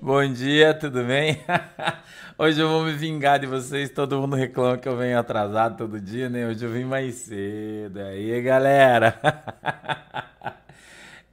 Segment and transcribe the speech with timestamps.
[0.00, 1.40] Bom dia, tudo bem?
[2.38, 3.90] Hoje eu vou me vingar de vocês.
[3.90, 6.46] Todo mundo reclama que eu venho atrasado todo dia, né?
[6.46, 8.00] Hoje eu vim mais cedo.
[8.00, 9.18] Aí, galera.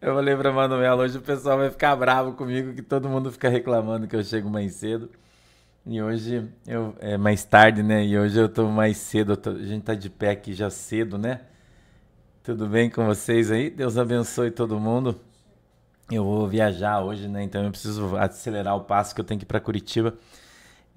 [0.02, 3.48] Eu falei pra Manuela, hoje o pessoal vai ficar bravo comigo que todo mundo fica
[3.48, 5.10] reclamando que eu chego mais cedo.
[5.86, 8.06] E hoje eu é mais tarde, né?
[8.06, 9.38] E hoje eu tô mais cedo.
[9.38, 11.40] Tô, a gente tá de pé aqui já cedo, né?
[12.44, 13.70] Tudo bem com vocês aí?
[13.70, 15.18] Deus abençoe todo mundo.
[16.12, 17.44] Eu vou viajar hoje, né?
[17.44, 20.14] Então eu preciso acelerar o passo que eu tenho que ir para Curitiba.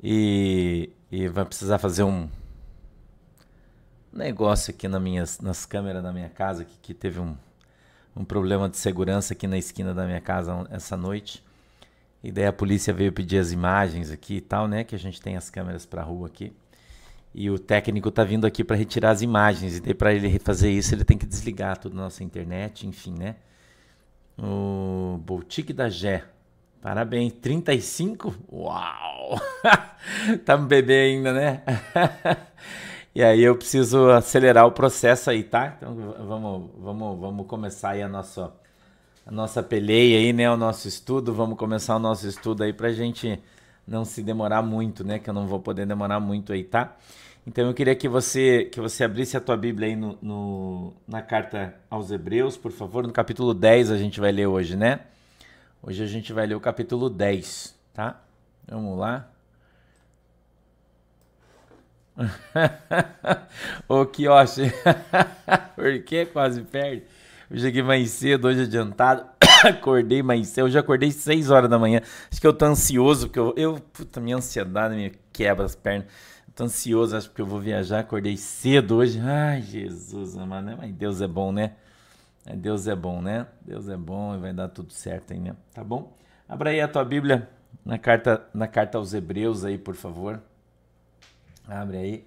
[0.03, 2.29] E, e vai precisar fazer um
[4.13, 5.01] negócio aqui na
[5.41, 7.37] nas câmeras da minha casa, que, que teve um,
[8.15, 11.45] um problema de segurança aqui na esquina da minha casa essa noite.
[12.23, 14.83] E daí a polícia veio pedir as imagens aqui e tal, né?
[14.85, 16.53] Que a gente tem as câmeras para rua aqui.
[17.35, 19.77] E o técnico tá vindo aqui para retirar as imagens.
[19.77, 23.15] E daí para ele fazer isso, ele tem que desligar toda a nossa internet, enfim,
[23.17, 23.37] né?
[24.39, 26.25] O Boutique da Gé.
[26.81, 28.35] Parabéns, 35?
[28.53, 29.41] Uau!
[30.45, 31.63] tá um bebê ainda, né?
[33.15, 35.75] e aí eu preciso acelerar o processo aí, tá?
[35.77, 38.53] Então vamos, vamos, vamos começar aí a nossa,
[39.27, 40.51] a nossa peleia aí, né?
[40.51, 41.35] O nosso estudo.
[41.35, 43.43] Vamos começar o nosso estudo aí pra gente
[43.87, 45.19] não se demorar muito, né?
[45.19, 46.95] Que eu não vou poder demorar muito aí, tá?
[47.47, 51.23] Então eu queria que você que você abrisse a tua Bíblia aí no, no, na
[51.23, 55.01] carta aos Hebreus, por favor, no capítulo 10 a gente vai ler hoje, né?
[55.81, 58.21] Hoje a gente vai ler o capítulo 10, tá?
[58.67, 59.31] Vamos lá.
[63.89, 64.73] Ô Kiyoshi,
[65.77, 67.05] por que quase perde?
[67.49, 69.25] Eu cheguei mais cedo, hoje adiantado.
[69.65, 72.01] acordei mais cedo, já acordei 6 horas da manhã.
[72.29, 76.07] Acho que eu tô ansioso, porque eu, eu puta, minha ansiedade me quebra as pernas.
[76.57, 77.99] Tô ansioso, acho que eu vou viajar.
[77.99, 79.21] Acordei cedo hoje.
[79.21, 80.75] Ai, Jesus, amado.
[80.79, 81.75] Mas Deus é bom, né?
[82.47, 83.47] É, Deus é bom, né?
[83.61, 85.55] Deus é bom e vai dar tudo certo aí, né?
[85.75, 86.17] Tá bom?
[86.49, 87.47] Abra aí a tua Bíblia
[87.85, 90.41] na carta, na carta aos Hebreus aí, por favor.
[91.69, 92.25] Abre aí,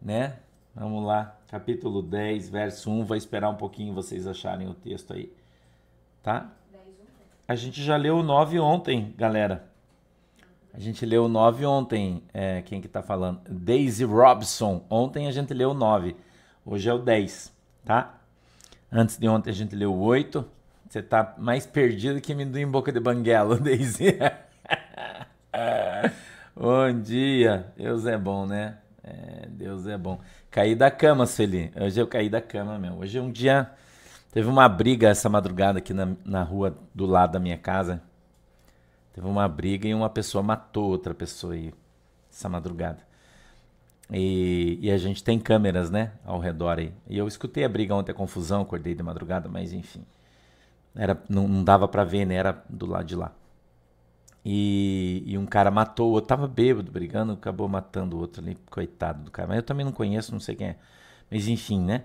[0.00, 0.36] né?
[0.74, 1.34] Vamos lá.
[1.48, 3.04] Capítulo 10, verso 1.
[3.06, 5.32] Vou esperar um pouquinho vocês acharem o texto aí.
[6.22, 6.50] Tá?
[7.48, 9.69] A gente já leu o 9 ontem, galera.
[10.72, 12.22] A gente leu o 9 ontem.
[12.32, 13.40] É, quem que tá falando?
[13.48, 14.84] Daisy Robson.
[14.88, 16.16] Ontem a gente leu o 9.
[16.64, 17.52] Hoje é o 10,
[17.84, 18.14] tá?
[18.90, 20.44] Antes de ontem a gente leu o 8.
[20.88, 24.18] Você tá mais perdido que amendoim em boca de banguela, Daisy.
[26.54, 27.66] bom dia.
[27.76, 28.76] Deus é bom, né?
[29.02, 30.20] É, Deus é bom.
[30.50, 31.72] Caí da cama, Sueli.
[31.80, 32.94] Hoje eu caí da cama, meu.
[32.98, 33.70] Hoje é um dia...
[34.32, 38.00] Teve uma briga essa madrugada aqui na, na rua do lado da minha casa.
[39.12, 41.72] Teve uma briga e uma pessoa matou outra pessoa aí
[42.30, 42.98] essa madrugada.
[44.12, 46.92] E, e, a gente tem câmeras, né, ao redor aí.
[47.08, 50.04] E eu escutei a briga ontem, a confusão, acordei de madrugada, mas enfim.
[50.94, 53.32] Era, não, não dava para ver, né, era do lado de lá.
[54.44, 59.24] E, e um cara matou outro, tava bêbado, brigando, acabou matando o outro ali, coitado
[59.24, 59.48] do cara.
[59.48, 60.76] Mas eu também não conheço, não sei quem é.
[61.30, 62.04] Mas enfim, né.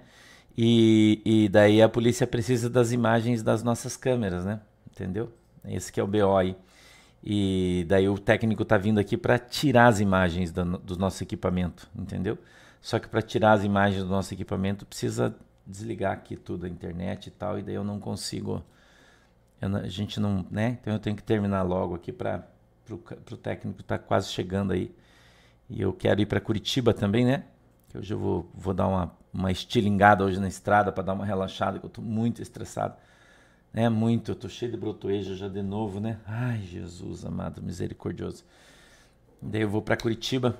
[0.57, 4.59] E, e daí a polícia precisa das imagens das nossas câmeras, né,
[4.91, 5.31] entendeu?
[5.65, 6.55] Esse que é o BO aí.
[7.23, 11.89] E daí o técnico está vindo aqui para tirar as imagens do, do, nosso equipamento,
[11.95, 12.37] entendeu?
[12.79, 15.35] Só que para tirar as imagens do nosso equipamento precisa
[15.65, 18.63] desligar aqui tudo a internet e tal, e daí eu não consigo.
[19.59, 20.77] Eu, a gente não, né?
[20.79, 22.47] Então eu tenho que terminar logo aqui para
[22.91, 24.93] o técnico tá quase chegando aí.
[25.69, 27.43] E eu quero ir para Curitiba também, né?
[27.89, 31.25] Que hoje eu vou, vou dar uma, uma estilingada hoje na estrada para dar uma
[31.25, 32.95] relaxada, que eu estou muito estressado.
[33.77, 36.17] É muito, eu tô cheio de brotoeja já de novo, né?
[36.25, 38.45] Ai, Jesus amado, misericordioso.
[39.41, 40.57] Daí eu vou para Curitiba.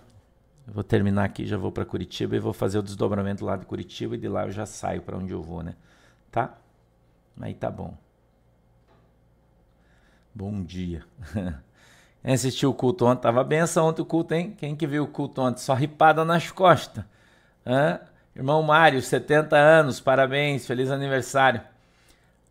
[0.67, 3.65] Eu vou terminar aqui, já vou para Curitiba e vou fazer o desdobramento lá de
[3.65, 5.75] Curitiba e de lá eu já saio para onde eu vou, né?
[6.29, 6.57] Tá?
[7.39, 7.97] Aí tá bom.
[10.33, 11.01] Bom dia.
[12.21, 13.21] Quem assistiu o culto ontem?
[13.21, 14.53] Tava benção ontem o culto, hein?
[14.57, 15.61] Quem que viu o culto ontem?
[15.61, 17.05] Só ripada nas costas.
[17.65, 17.97] Hã?
[18.35, 21.61] Irmão Mário, 70 anos, parabéns, feliz aniversário.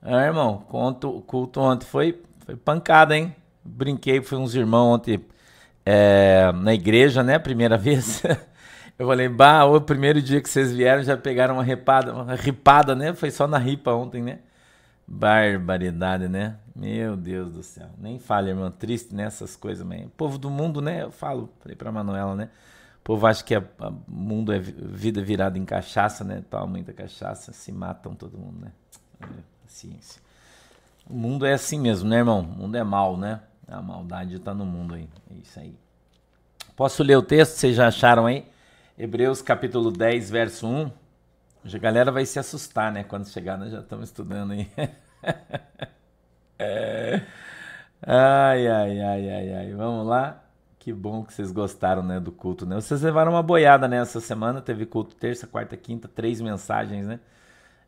[0.06, 3.34] Ah, irmão, conto, culto ontem foi, foi pancada, hein?
[3.64, 5.24] Brinquei, fui uns irmãos ontem
[5.84, 7.38] é, na igreja, né?
[7.38, 8.22] Primeira vez.
[8.98, 12.94] Eu falei, bah, o primeiro dia que vocês vieram já pegaram uma ripada, uma ripada,
[12.94, 13.14] né?
[13.14, 14.40] Foi só na ripa ontem, né?
[15.06, 16.58] Barbaridade, né?
[16.76, 17.88] Meu Deus do céu.
[17.98, 18.70] Nem fale, irmão.
[18.70, 19.58] Triste nessas né?
[19.58, 21.04] coisas, mas povo do mundo, né?
[21.04, 22.50] Eu falo, falei pra Manuela, né?
[23.00, 23.64] O povo acha que o
[24.06, 26.44] mundo é vida virada em cachaça, né?
[26.50, 28.72] Toma muita cachaça, se matam todo mundo, né?
[29.74, 30.22] Ciência.
[31.08, 32.40] O mundo é assim mesmo, né, irmão?
[32.40, 33.40] O mundo é mal, né?
[33.66, 35.08] A maldade está no mundo aí.
[35.30, 35.76] É isso aí.
[36.76, 37.56] Posso ler o texto?
[37.56, 38.46] Vocês já acharam aí?
[38.96, 40.90] Hebreus capítulo 10, verso 1.
[41.74, 43.04] a galera vai se assustar, né?
[43.04, 44.70] Quando chegar, nós já estamos estudando aí.
[46.58, 47.22] é...
[48.02, 49.72] Ai, ai, ai, ai, ai.
[49.72, 50.42] Vamos lá.
[50.78, 52.74] Que bom que vocês gostaram, né, do culto, né?
[52.76, 54.04] Vocês levaram uma boiada, né?
[54.04, 57.20] Semana teve culto terça, quarta, quinta, três mensagens, né?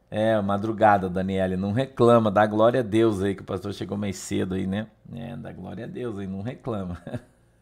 [0.09, 4.17] É, madrugada, Daniele, não reclama, dá glória a Deus aí, que o pastor chegou mais
[4.17, 4.87] cedo aí, né?
[5.13, 7.03] É, dá glória a Deus aí, não reclama.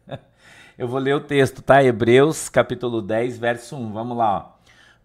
[0.77, 1.83] Eu vou ler o texto, tá?
[1.83, 4.55] Hebreus, capítulo 10, verso 1, vamos lá, ó.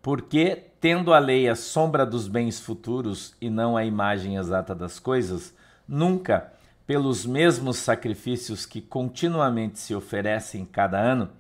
[0.03, 4.99] Porque, tendo a lei a sombra dos bens futuros e não a imagem exata das
[4.99, 5.55] coisas,
[5.89, 6.53] nunca,
[6.87, 11.31] pelos mesmos sacrifícios que continuamente se oferecem cada ano,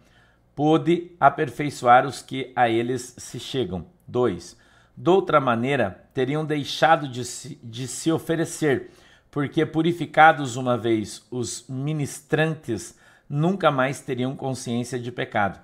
[0.54, 3.84] pôde aperfeiçoar os que a eles se chegam.
[4.06, 4.59] 2
[5.02, 8.90] Doutra maneira, teriam deixado de se, de se oferecer,
[9.30, 15.58] porque purificados uma vez os ministrantes nunca mais teriam consciência de pecado.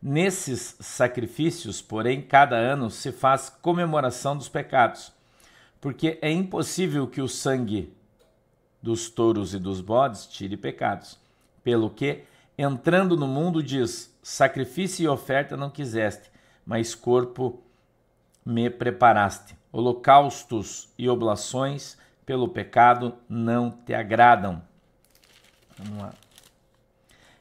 [0.00, 5.12] Nesses sacrifícios, porém, cada ano se faz comemoração dos pecados,
[5.80, 7.92] porque é impossível que o sangue
[8.80, 11.18] dos touros e dos bodes tire pecados.
[11.64, 12.22] Pelo que,
[12.56, 16.30] entrando no mundo, diz: sacrifício e oferta não quiseste,
[16.64, 17.65] mas corpo
[18.46, 19.56] me preparaste.
[19.72, 24.62] Holocaustos e oblações pelo pecado não te agradam.
[25.76, 26.14] Vamos lá.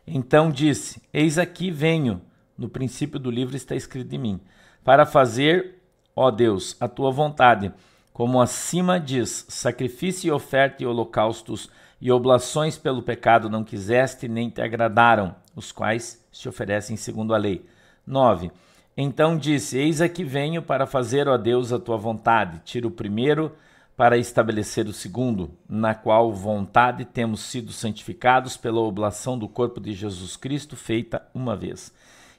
[0.05, 2.21] Então disse: Eis aqui venho.
[2.57, 4.39] No princípio do livro está escrito de mim,
[4.81, 5.81] para fazer,
[6.15, 7.71] ó Deus, a tua vontade.
[8.13, 11.69] Como acima diz: sacrifício e oferta e holocaustos
[11.99, 17.37] e oblações pelo pecado não quiseste nem te agradaram, os quais se oferecem segundo a
[17.37, 17.65] lei.
[18.07, 18.51] 9.
[18.97, 22.61] Então disse: Eis aqui venho para fazer, ó Deus, a tua vontade.
[22.63, 23.51] Tira o primeiro
[23.97, 29.93] para estabelecer o segundo, na qual vontade temos sido santificados pela oblação do corpo de
[29.93, 31.93] Jesus Cristo, feita uma vez.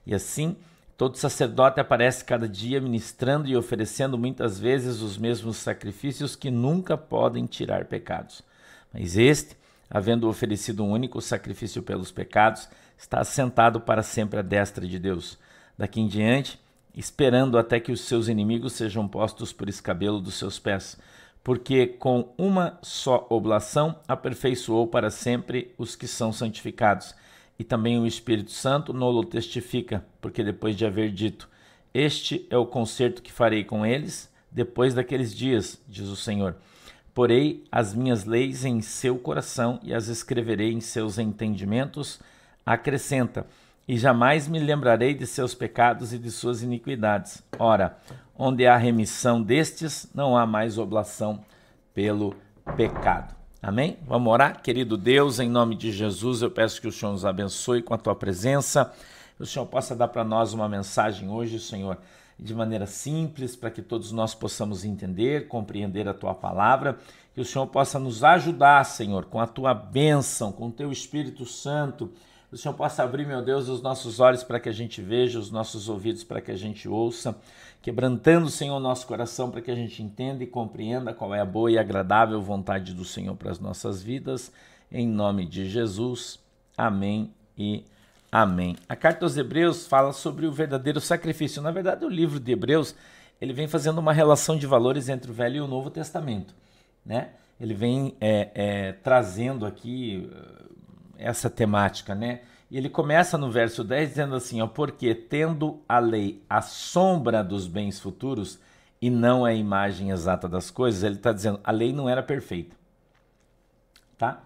[0.07, 0.57] E assim,
[0.97, 6.97] todo sacerdote aparece cada dia ministrando e oferecendo muitas vezes os mesmos sacrifícios que nunca
[6.97, 8.43] podem tirar pecados.
[8.93, 9.57] Mas este,
[9.91, 15.39] havendo oferecido um único sacrifício pelos pecados, está assentado para sempre à destra de Deus
[15.76, 16.59] daqui em diante,
[16.95, 20.99] esperando até que os seus inimigos sejam postos por escabelo dos seus pés,
[21.45, 27.14] porque com uma só oblação aperfeiçoou para sempre os que são santificados.
[27.59, 31.49] E também o Espírito Santo nolo testifica, porque depois de haver dito:
[31.95, 36.56] Este é o concerto que farei com eles depois daqueles dias, diz o Senhor.
[37.14, 42.18] Porei as minhas leis em seu coração e as escreverei em seus entendimentos.
[42.64, 43.47] Acrescenta:
[43.88, 47.43] e jamais me lembrarei de seus pecados e de suas iniquidades.
[47.59, 47.97] Ora,
[48.37, 51.40] onde há remissão destes, não há mais oblação
[51.95, 52.35] pelo
[52.76, 53.35] pecado.
[53.62, 53.99] Amém?
[54.07, 54.61] Vamos orar?
[54.61, 57.99] Querido Deus, em nome de Jesus, eu peço que o Senhor nos abençoe com a
[57.99, 58.93] tua presença.
[59.37, 61.99] Que o Senhor possa dar para nós uma mensagem hoje, Senhor,
[62.38, 66.99] de maneira simples, para que todos nós possamos entender, compreender a tua palavra.
[67.35, 71.45] Que o Senhor possa nos ajudar, Senhor, com a tua bênção, com o teu Espírito
[71.45, 72.11] Santo
[72.57, 75.51] o Senhor possa abrir, meu Deus, os nossos olhos para que a gente veja, os
[75.51, 77.37] nossos ouvidos para que a gente ouça,
[77.83, 81.45] quebrantando, Senhor, o nosso coração para que a gente entenda e compreenda qual é a
[81.45, 84.51] boa e agradável vontade do Senhor para as nossas vidas.
[84.91, 86.39] Em nome de Jesus.
[86.79, 87.85] Amém e
[88.33, 88.75] amém.
[88.89, 91.61] A carta aos Hebreus fala sobre o verdadeiro sacrifício.
[91.61, 92.95] Na verdade, o livro de Hebreus
[93.39, 96.55] ele vem fazendo uma relação de valores entre o Velho e o Novo Testamento,
[97.05, 97.33] né?
[97.61, 100.27] Ele vem é, é, trazendo aqui
[101.19, 102.41] essa temática, né?
[102.71, 107.43] E ele começa no verso 10 dizendo assim, ó, porque tendo a lei a sombra
[107.43, 108.59] dos bens futuros
[109.01, 112.75] e não a imagem exata das coisas, ele está dizendo, a lei não era perfeita.
[114.19, 114.43] Tá?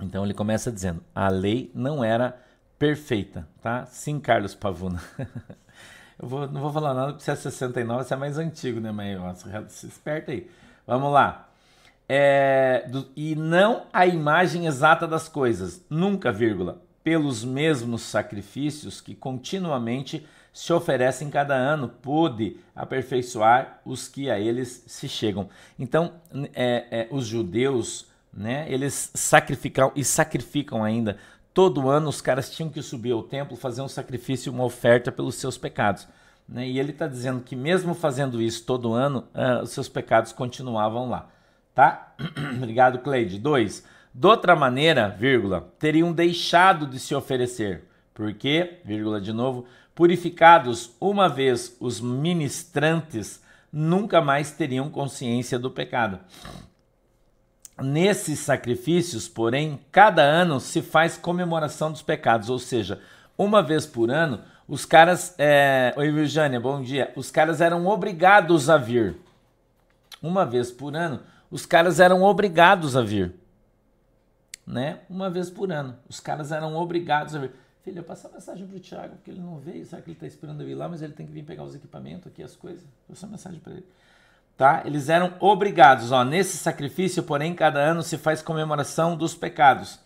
[0.00, 2.40] Então ele começa dizendo, a lei não era
[2.78, 3.86] perfeita, tá?
[3.86, 5.02] Sim, Carlos Pavuna.
[6.20, 8.92] Eu vou, não vou falar nada porque você é 69, você é mais antigo, né,
[8.92, 10.48] mas se esperta aí.
[10.86, 11.51] Vamos lá
[12.14, 19.14] é, do, e não a imagem exata das coisas, nunca, vírgula, pelos mesmos sacrifícios que
[19.14, 25.48] continuamente se oferecem cada ano, pôde aperfeiçoar os que a eles se chegam.
[25.78, 26.12] Então,
[26.52, 31.16] é, é, os judeus, né, eles sacrificam e sacrificam ainda.
[31.54, 35.36] Todo ano os caras tinham que subir ao templo, fazer um sacrifício, uma oferta pelos
[35.36, 36.06] seus pecados.
[36.46, 36.68] Né?
[36.68, 41.08] E ele está dizendo que mesmo fazendo isso todo ano, uh, os seus pecados continuavam
[41.08, 41.31] lá
[41.74, 42.14] tá?
[42.56, 43.38] Obrigado, Cleide.
[43.38, 50.94] Dois, de outra maneira, vírgula, teriam deixado de se oferecer, porque, vírgula de novo, purificados
[51.00, 56.18] uma vez os ministrantes, nunca mais teriam consciência do pecado.
[57.80, 63.00] Nesses sacrifícios, porém, cada ano se faz comemoração dos pecados, ou seja,
[63.36, 65.34] uma vez por ano, os caras.
[65.38, 65.92] É...
[65.96, 67.12] Oi, Virgínia, bom dia.
[67.16, 69.16] Os caras eram obrigados a vir.
[70.22, 71.20] Uma vez por ano,
[71.52, 73.34] os caras eram obrigados a vir.
[74.66, 75.00] né?
[75.10, 75.94] Uma vez por ano.
[76.08, 77.52] Os caras eram obrigados a vir.
[77.82, 79.84] Filha, passa a mensagem pro Thiago, porque ele não veio.
[79.84, 81.74] Sabe que ele está esperando eu ir lá, mas ele tem que vir pegar os
[81.74, 82.82] equipamentos aqui, as coisas.
[83.06, 83.86] Passa uma mensagem para ele.
[84.56, 84.82] Tá?
[84.86, 86.10] Eles eram obrigados.
[86.10, 89.98] Ó, nesse sacrifício, porém, cada ano se faz comemoração dos pecados.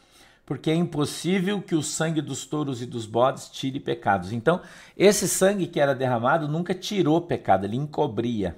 [0.45, 4.33] Porque é impossível que o sangue dos touros e dos bodes tire pecados.
[4.33, 4.61] Então,
[4.97, 8.57] esse sangue que era derramado nunca tirou pecado, ele encobria.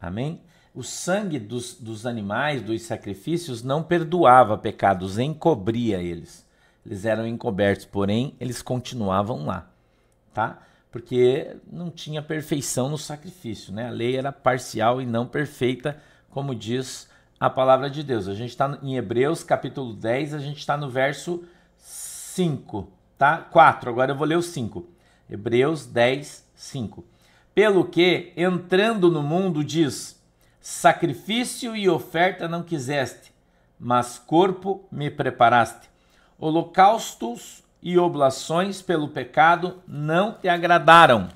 [0.00, 0.40] Amém?
[0.74, 6.44] O sangue dos, dos animais, dos sacrifícios, não perdoava pecados, encobria eles.
[6.84, 9.70] Eles eram encobertos, porém, eles continuavam lá,
[10.34, 10.58] tá?
[10.90, 13.86] Porque não tinha perfeição no sacrifício, né?
[13.86, 15.96] A lei era parcial e não perfeita,
[16.30, 18.26] como diz a palavra de Deus.
[18.26, 21.44] A gente está em Hebreus, capítulo 10, a gente está no verso
[21.78, 23.38] 5, tá?
[23.38, 24.86] 4, agora eu vou ler o 5.
[25.30, 27.04] Hebreus 10, 5.
[27.54, 30.20] Pelo que, entrando no mundo, diz:
[30.66, 33.34] Sacrifício e oferta não quiseste,
[33.78, 35.90] mas corpo me preparaste.
[36.38, 41.28] Holocaustos e oblações pelo pecado não te agradaram.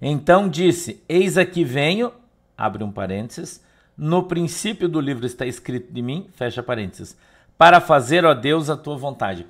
[0.00, 2.12] Então disse: Eis aqui venho,
[2.56, 3.60] abre um parênteses,
[3.96, 7.16] no princípio do livro está escrito de mim, fecha parênteses,
[7.58, 9.44] para fazer, ó Deus, a tua vontade.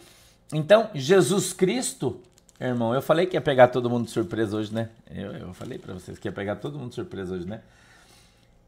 [0.55, 2.19] Então, Jesus Cristo
[2.59, 4.91] Irmão, eu falei que ia pegar todo mundo de surpresa hoje, né?
[5.11, 7.63] Eu, eu falei para vocês que ia pegar todo mundo de surpresa hoje, né?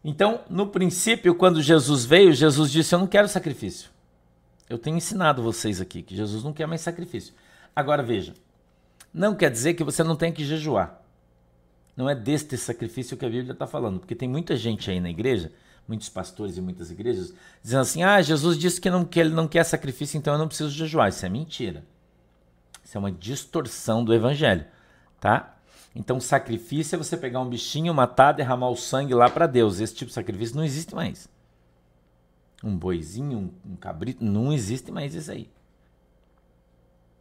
[0.04, 3.90] Então, no princípio, quando Jesus veio, Jesus disse: Eu não quero sacrifício.
[4.68, 7.34] Eu tenho ensinado vocês aqui que Jesus não quer mais sacrifício.
[7.74, 8.34] Agora veja,
[9.12, 11.00] não quer dizer que você não tem que jejuar.
[11.96, 15.10] Não é deste sacrifício que a Bíblia está falando, porque tem muita gente aí na
[15.10, 15.52] igreja,
[15.86, 19.46] muitos pastores e muitas igrejas, dizendo assim: Ah, Jesus disse que, não, que ele não
[19.46, 21.10] quer sacrifício, então eu não preciso jejuar.
[21.10, 21.84] Isso é mentira.
[22.82, 24.64] Isso é uma distorção do evangelho,
[25.20, 25.51] tá?
[25.94, 29.80] Então, sacrifício é você pegar um bichinho, matar, derramar o sangue lá para Deus.
[29.80, 31.28] Esse tipo de sacrifício não existe mais.
[32.64, 35.50] Um boizinho, um, um cabrito, não existe mais isso aí.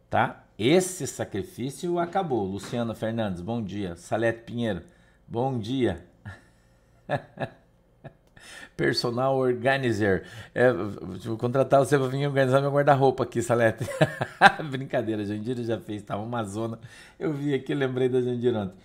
[0.08, 0.44] Tá?
[0.58, 2.44] Esse sacrifício acabou.
[2.46, 3.96] Luciana Fernandes, bom dia.
[3.96, 4.82] Salete Pinheiro,
[5.26, 6.06] bom dia.
[8.76, 10.24] personal organizer.
[10.54, 13.84] É, vou contratar você para vir organizar meu guarda-roupa aqui, Salete.
[14.70, 16.78] Brincadeira, Jandira já fez, tava uma zona.
[17.18, 18.76] Eu vi aqui, lembrei da Jandira ontem.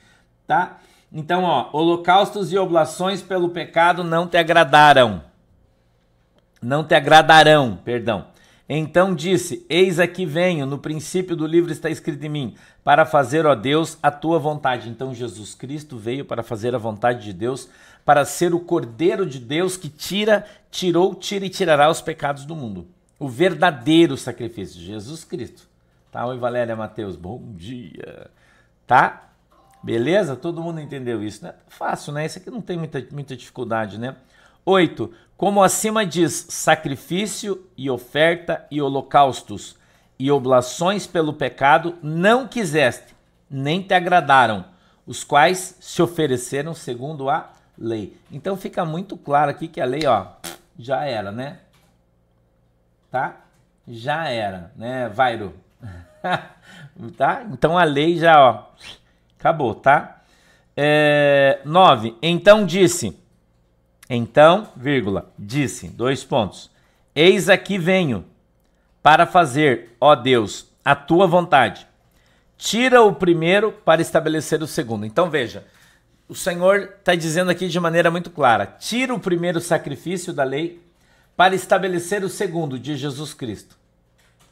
[0.45, 0.79] Tá?
[1.11, 5.21] Então, ó, holocaustos e oblações pelo pecado não te agradaram.
[6.61, 8.25] Não te agradarão, perdão.
[8.69, 13.45] Então disse: Eis aqui venho, no princípio do livro está escrito em mim, para fazer,
[13.45, 14.89] ó Deus, a tua vontade.
[14.89, 17.69] Então Jesus Cristo veio para fazer a vontade de Deus,
[18.07, 22.55] para ser o Cordeiro de Deus que tira, tirou, tira e tirará os pecados do
[22.55, 22.87] mundo.
[23.19, 25.67] O verdadeiro sacrifício, Jesus Cristo.
[26.09, 26.25] Tá?
[26.25, 28.31] Oi, Valéria Mateus, bom dia.
[28.87, 29.27] Tá?
[29.83, 30.37] Beleza?
[30.37, 31.53] Todo mundo entendeu isso, né?
[31.67, 32.25] Fácil, né?
[32.25, 34.15] Isso aqui não tem muita, muita dificuldade, né?
[34.63, 35.13] 8.
[35.35, 39.75] Como acima diz, sacrifício e oferta e holocaustos
[40.17, 43.13] e oblações pelo pecado não quiseste,
[43.51, 44.63] nem te agradaram,
[45.05, 48.17] os quais se ofereceram segundo a lei.
[48.31, 50.27] Então fica muito claro aqui que a lei, ó,
[50.77, 51.59] já era, né?
[53.11, 53.37] Tá?
[53.87, 55.53] Já era, né, Vairo?
[57.17, 57.45] tá?
[57.51, 58.65] Então a lei já, ó,
[59.39, 60.21] acabou, tá?
[60.75, 62.15] É, 9.
[62.21, 63.17] Então disse
[64.09, 66.71] então, vírgula, disse, dois pontos.
[67.13, 68.25] Eis aqui venho
[69.03, 71.85] para fazer, ó Deus, a tua vontade.
[72.57, 75.05] Tira o primeiro para estabelecer o segundo.
[75.05, 75.65] Então veja,
[76.27, 80.81] o Senhor está dizendo aqui de maneira muito clara: tira o primeiro sacrifício da lei
[81.35, 83.77] para estabelecer o segundo de Jesus Cristo.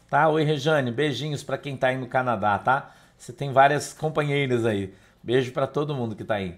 [0.09, 0.27] Tá?
[0.29, 2.95] Oi, Rejane, beijinhos para quem está aí no Canadá, tá?
[3.17, 4.93] Você tem várias companheiras aí.
[5.21, 6.57] Beijo para todo mundo que está aí.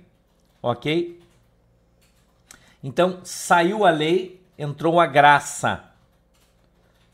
[0.61, 1.21] Ok?
[2.83, 5.83] Então, saiu a lei, entrou a graça.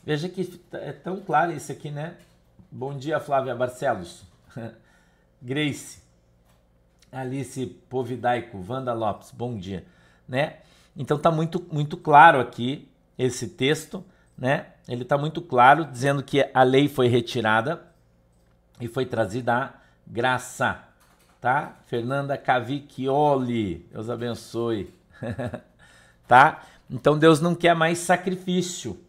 [0.04, 2.16] Veja que é tão claro isso aqui, né?
[2.72, 4.24] Bom dia, Flávia Barcelos.
[5.42, 6.03] Grace.
[7.14, 9.86] Alice Povidaico, Wanda Lopes, bom dia,
[10.28, 10.58] né?
[10.98, 14.04] Então tá muito muito claro aqui esse texto,
[14.38, 14.68] né?
[14.88, 17.84] Ele tá muito claro dizendo que a lei foi retirada
[18.82, 19.74] e foi trazida a
[20.06, 20.84] graça,
[21.40, 21.78] tá?
[21.86, 24.94] Fernanda Cavicchioli, Deus abençoe.
[26.28, 26.64] tá?
[26.90, 29.00] Então Deus não quer mais sacrifício.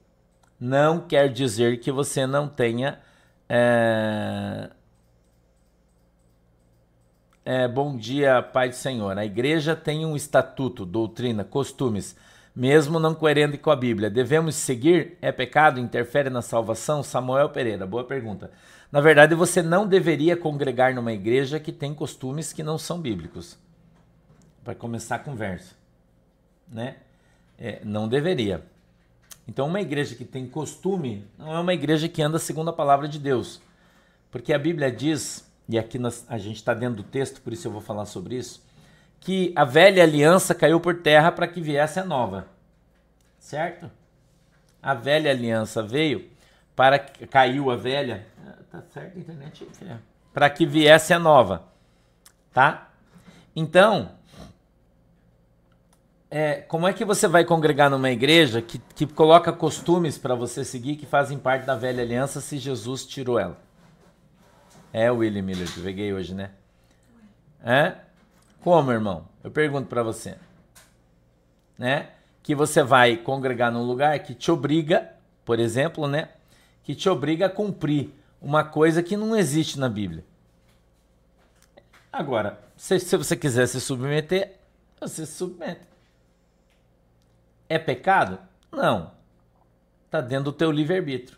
[0.60, 2.98] Não quer dizer que você não tenha.
[3.48, 4.70] É...
[7.44, 9.18] É, bom dia, Pai do Senhor.
[9.18, 12.16] A igreja tem um estatuto, doutrina, costumes,
[12.56, 14.08] mesmo não coerente com a Bíblia.
[14.08, 15.18] Devemos seguir?
[15.20, 15.78] É pecado?
[15.78, 17.02] Interfere na salvação?
[17.02, 18.50] Samuel Pereira, boa pergunta.
[18.90, 23.58] Na verdade, você não deveria congregar numa igreja que tem costumes que não são bíblicos.
[24.62, 25.84] Para começar a conversa
[26.68, 26.96] né?
[27.58, 28.64] É, não deveria.
[29.46, 33.06] Então, uma igreja que tem costume não é uma igreja que anda segundo a palavra
[33.06, 33.60] de Deus.
[34.30, 37.66] Porque a Bíblia diz, e aqui nós, a gente está dentro do texto, por isso
[37.66, 38.62] eu vou falar sobre isso,
[39.20, 42.46] que a velha aliança caiu por terra para que viesse a nova.
[43.38, 43.90] Certo?
[44.82, 46.28] A velha aliança veio
[46.76, 48.26] para que caiu a velha.
[48.46, 49.66] Ah, tá certo, internet.
[50.32, 51.64] Para que viesse a nova.
[52.52, 52.90] Tá?
[53.56, 54.10] Então,
[56.30, 60.64] é, como é que você vai congregar numa igreja que, que coloca costumes para você
[60.64, 63.63] seguir que fazem parte da velha aliança se Jesus tirou ela?
[64.94, 66.52] É o William Miller que peguei hoje, né?
[67.64, 67.96] É?
[68.60, 69.26] Como, irmão?
[69.42, 70.36] Eu pergunto para você.
[71.76, 72.10] Né?
[72.44, 75.12] Que você vai congregar num lugar que te obriga,
[75.44, 76.28] por exemplo, né?
[76.84, 80.24] Que te obriga a cumprir uma coisa que não existe na Bíblia.
[82.12, 84.60] Agora, se, se você quiser se submeter,
[85.00, 85.88] você se submete.
[87.68, 88.38] É pecado?
[88.70, 89.10] Não.
[90.06, 91.36] Está dentro do teu livre-arbítrio.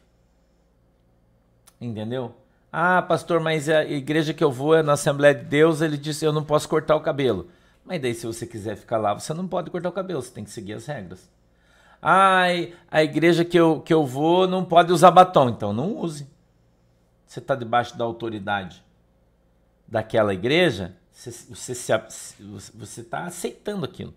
[1.81, 2.37] Entendeu?
[2.73, 6.25] Ah, pastor, mas a igreja que eu vou é na Assembleia de Deus, ele disse
[6.25, 7.49] eu não posso cortar o cabelo.
[7.85, 10.45] Mas daí, se você quiser ficar lá, você não pode cortar o cabelo, você tem
[10.45, 11.31] que seguir as regras.
[12.03, 16.29] Ai, a igreja que eu, que eu vou não pode usar batom, então não use.
[17.27, 18.85] Você está debaixo da autoridade
[19.87, 24.13] daquela igreja, você está você, você tá aceitando aquilo.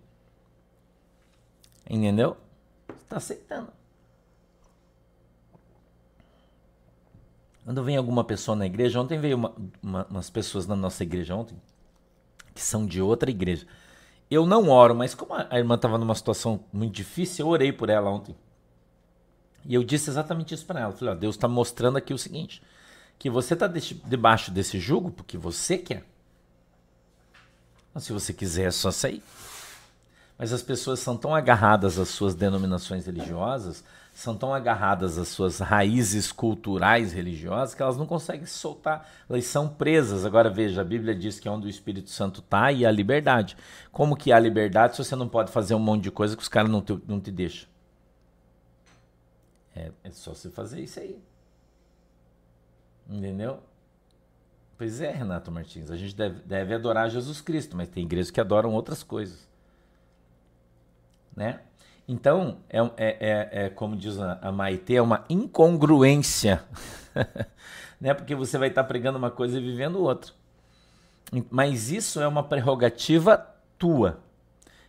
[1.88, 2.36] Entendeu?
[2.88, 3.72] Está aceitando.
[7.64, 11.34] Quando vem alguma pessoa na igreja, ontem veio uma, uma, umas pessoas na nossa igreja
[11.34, 11.60] ontem,
[12.54, 13.66] que são de outra igreja.
[14.30, 17.90] Eu não oro, mas como a irmã estava numa situação muito difícil, eu orei por
[17.90, 18.34] ela ontem.
[19.64, 20.92] E eu disse exatamente isso para ela.
[20.92, 22.62] falei, ó, Deus está mostrando aqui o seguinte,
[23.18, 26.04] que você está de, debaixo desse jugo porque você quer.
[27.92, 29.22] Mas se você quiser, é só sair.
[30.38, 33.84] Mas as pessoas são tão agarradas às suas denominações religiosas,
[34.20, 39.08] são tão agarradas às suas raízes culturais religiosas, que elas não conseguem se soltar.
[39.28, 40.24] Elas são presas.
[40.24, 43.56] Agora veja, a Bíblia diz que é onde o Espírito Santo está e a liberdade.
[43.90, 46.48] Como que há liberdade se você não pode fazer um monte de coisa que os
[46.48, 47.68] caras não te, não te deixam?
[49.74, 51.18] É, é só você fazer isso aí.
[53.08, 53.60] Entendeu?
[54.76, 55.90] Pois é, Renato Martins.
[55.90, 59.50] A gente deve, deve adorar Jesus Cristo, mas tem igrejas que adoram outras coisas
[61.34, 61.60] né?
[62.12, 66.64] Então, é, é, é, é como diz a, Maite, é uma incongruência,
[68.00, 68.12] né?
[68.12, 70.32] Porque você vai estar pregando uma coisa e vivendo outra.
[71.48, 73.46] Mas isso é uma prerrogativa
[73.78, 74.18] tua.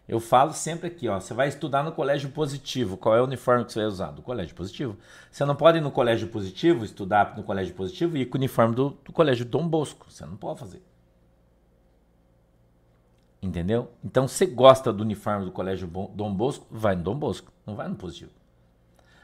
[0.08, 2.98] Eu falo sempre aqui, ó, você vai estudar no colégio positivo.
[2.98, 4.10] Qual é o uniforme que você vai usar?
[4.10, 4.98] Do colégio positivo.
[5.32, 8.40] Você não pode ir no colégio positivo, estudar no colégio positivo e ir com o
[8.40, 10.08] uniforme do, do colégio Dom Bosco.
[10.10, 10.82] Você não pode fazer.
[13.42, 13.92] Entendeu?
[14.04, 17.88] Então, você gosta do uniforme do Colégio Dom Bosco, vai no Dom Bosco, não vai
[17.88, 18.32] no positivo.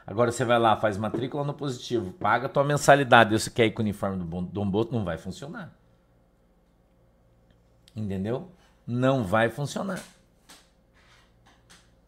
[0.04, 3.72] Agora você vai lá, faz matrícula no positivo, paga a tua mensalidade, você quer ir
[3.72, 5.72] com o uniforme do Dom Bosco, não vai funcionar.
[7.94, 8.50] Entendeu?
[8.86, 10.02] Não vai funcionar.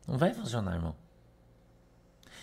[0.09, 0.97] Não vai funcionar, irmão.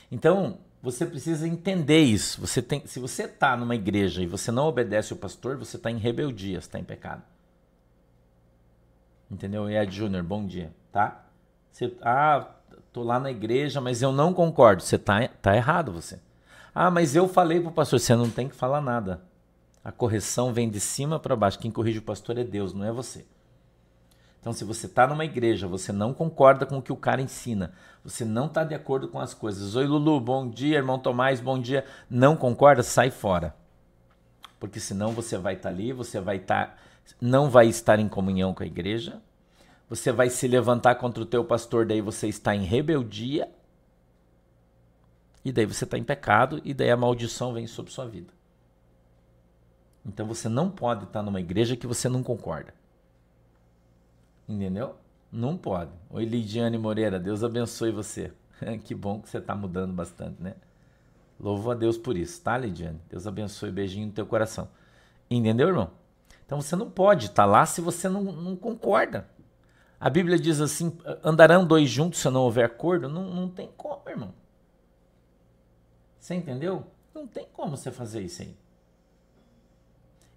[0.09, 2.39] Então, você precisa entender isso.
[2.39, 5.91] Você tem, se você está numa igreja e você não obedece o pastor, você está
[5.91, 7.23] em rebeldia, está em pecado.
[9.29, 9.69] Entendeu?
[9.69, 11.25] Ed Júnior, bom dia, tá?
[11.71, 12.47] Você, ah,
[12.93, 14.81] tô lá na igreja, mas eu não concordo.
[14.81, 16.19] Você tá, tá errado, você.
[16.73, 19.21] Ah, mas eu falei pro pastor, você não tem que falar nada.
[19.83, 21.59] A correção vem de cima para baixo.
[21.59, 23.25] Quem corrige o pastor é Deus, não é você.
[24.39, 27.73] Então, se você está numa igreja, você não concorda com o que o cara ensina,
[28.03, 29.75] você não está de acordo com as coisas.
[29.75, 31.83] Oi, Lulu, bom dia, irmão Tomás, bom dia.
[32.09, 32.81] Não concorda?
[32.81, 33.53] Sai fora.
[34.59, 36.77] Porque senão você vai estar tá ali, você vai estar tá
[37.19, 39.21] não vai estar em comunhão com a igreja,
[39.89, 43.49] você vai se levantar contra o teu pastor, daí você está em rebeldia,
[45.43, 48.33] e daí você está em pecado, e daí a maldição vem sobre sua vida.
[50.05, 52.73] Então você não pode estar numa igreja que você não concorda.
[54.47, 54.95] Entendeu?
[55.31, 55.91] Não pode.
[56.09, 58.31] Oi, Lidiane Moreira, Deus abençoe você.
[58.85, 60.55] que bom que você está mudando bastante, né?
[61.39, 62.99] Louvo a Deus por isso, tá, Lidiane?
[63.09, 64.69] Deus abençoe, beijinho no teu coração.
[65.29, 65.91] Entendeu, irmão?
[66.47, 69.27] Então você não pode estar lá se você não, não concorda.
[69.99, 73.09] A Bíblia diz assim: andarão dois juntos se não houver acordo?
[73.09, 74.33] Não, não tem como, irmão.
[76.17, 76.87] Você entendeu?
[77.13, 78.55] Não tem como você fazer isso aí.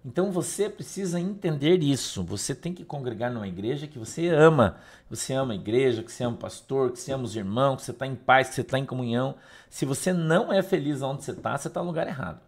[0.03, 2.23] Então você precisa entender isso.
[2.23, 4.79] Você tem que congregar numa igreja que você ama.
[5.09, 7.83] Você ama a igreja, que você ama o pastor, que você ama os irmãos, que
[7.83, 9.35] você está em paz, que você está em comunhão.
[9.69, 12.41] Se você não é feliz onde você está, você está no lugar errado.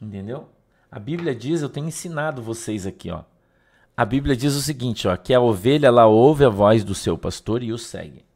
[0.00, 0.48] Entendeu?
[0.92, 3.24] A Bíblia diz, eu tenho ensinado vocês aqui, ó.
[3.96, 7.16] A Bíblia diz o seguinte, ó, que a ovelha ela ouve a voz do seu
[7.16, 8.26] pastor e o segue.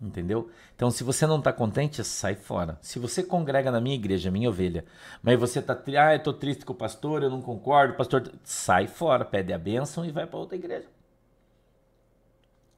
[0.00, 0.48] Entendeu?
[0.74, 2.78] Então, se você não está contente, sai fora.
[2.80, 4.86] Se você congrega na minha igreja, minha ovelha,
[5.22, 8.86] mas você está, ah, eu estou triste com o pastor, eu não concordo, pastor, sai
[8.86, 10.88] fora, pede a bênção e vai para outra igreja.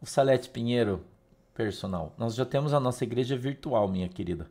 [0.00, 1.04] O Salete Pinheiro,
[1.54, 2.12] personal.
[2.18, 4.50] Nós já temos a nossa igreja virtual, minha querida.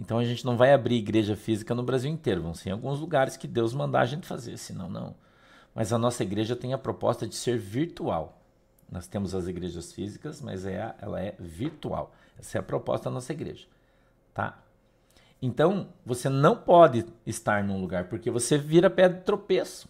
[0.00, 2.40] Então a gente não vai abrir igreja física no Brasil inteiro.
[2.40, 5.14] Vão ser em alguns lugares que Deus mandar a gente fazer, senão não.
[5.74, 8.40] Mas a nossa igreja tem a proposta de ser virtual.
[8.90, 12.14] Nós temos as igrejas físicas, mas é, ela é virtual.
[12.38, 13.66] Essa é a proposta da nossa igreja.
[14.32, 14.58] Tá?
[15.40, 19.86] Então, você não pode estar num lugar, porque você vira pedra de tropeço.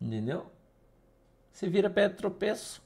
[0.00, 0.46] Entendeu?
[1.52, 2.80] Você vira pedra de tropeço.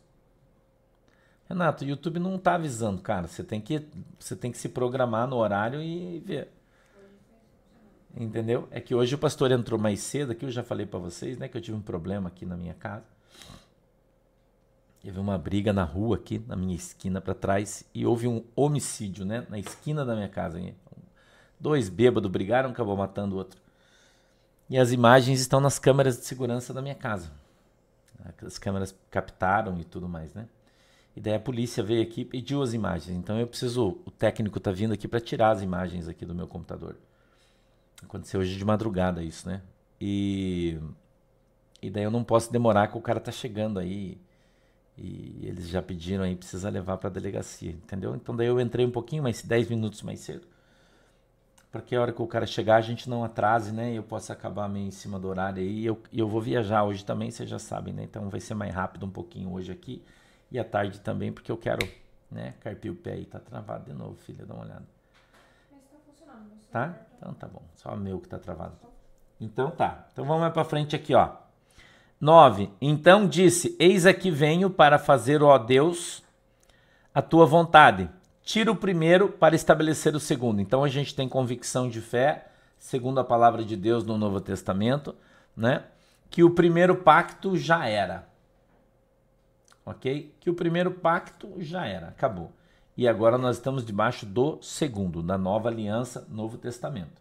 [1.51, 3.27] Renato, o YouTube não está avisando, cara.
[3.27, 3.85] Você tem, que,
[4.17, 6.49] você tem que se programar no horário e ver.
[8.17, 8.69] Entendeu?
[8.71, 11.49] É que hoje o pastor entrou mais cedo aqui, eu já falei para vocês, né,
[11.49, 13.05] que eu tive um problema aqui na minha casa.
[15.03, 19.25] Teve uma briga na rua aqui, na minha esquina para trás, e houve um homicídio,
[19.25, 19.45] né?
[19.49, 20.61] Na esquina da minha casa.
[21.59, 23.59] Dois bêbados brigaram, acabou matando o outro.
[24.69, 27.33] E as imagens estão nas câmeras de segurança da minha casa.
[28.47, 30.47] As câmeras captaram e tudo mais, né?
[31.17, 33.17] E daí a polícia veio aqui e pediu as imagens.
[33.17, 36.47] Então eu preciso, o técnico tá vindo aqui para tirar as imagens aqui do meu
[36.47, 36.97] computador.
[38.03, 39.63] Aconteceu hoje de madrugada isso, né?
[40.01, 40.79] E
[41.83, 44.19] e daí eu não posso demorar que o cara tá chegando aí
[44.97, 48.15] e eles já pediram aí, precisa levar para a delegacia, entendeu?
[48.15, 50.47] Então daí eu entrei um pouquinho, mais 10 minutos mais cedo.
[51.73, 53.93] Porque a hora que o cara chegar, a gente não atrase, né?
[53.95, 55.81] Eu posso acabar meio em cima do horário aí.
[55.81, 58.03] E eu, eu vou viajar hoje também, vocês já sabem, né?
[58.03, 60.03] Então vai ser mais rápido um pouquinho hoje aqui.
[60.51, 61.87] E à tarde também, porque eu quero,
[62.31, 62.55] né?
[62.61, 63.25] Carpir o pé aí.
[63.25, 64.85] Tá travado de novo, filha, dá uma olhada.
[65.71, 66.51] Mas tá funcionando.
[66.71, 66.95] Tá?
[67.17, 67.63] Então tá bom.
[67.75, 68.77] Só meu que tá travado.
[69.41, 70.07] Então tá.
[70.13, 71.31] Então vamos mais pra frente aqui, ó.
[72.21, 72.71] 9.
[72.81, 76.23] Então disse: Eis aqui venho para fazer, ó Deus,
[77.15, 78.11] a tua vontade.
[78.43, 80.61] Tira o primeiro para estabelecer o segundo.
[80.61, 85.15] Então a gente tem convicção de fé, segundo a palavra de Deus no Novo Testamento,
[85.57, 85.85] né?
[86.29, 88.29] Que o primeiro pacto já era.
[89.91, 90.33] Ok?
[90.39, 92.53] Que o primeiro pacto já era, acabou.
[92.97, 97.21] E agora nós estamos debaixo do segundo, da nova aliança, Novo Testamento.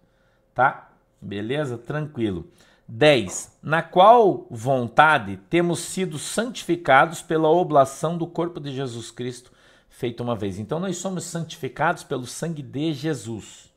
[0.54, 0.92] Tá?
[1.20, 1.78] Beleza?
[1.78, 2.48] Tranquilo.
[2.88, 3.58] 10.
[3.62, 9.52] Na qual vontade temos sido santificados pela oblação do corpo de Jesus Cristo,
[9.90, 10.60] feito uma vez.
[10.60, 13.74] Então nós somos santificados pelo sangue de Jesus.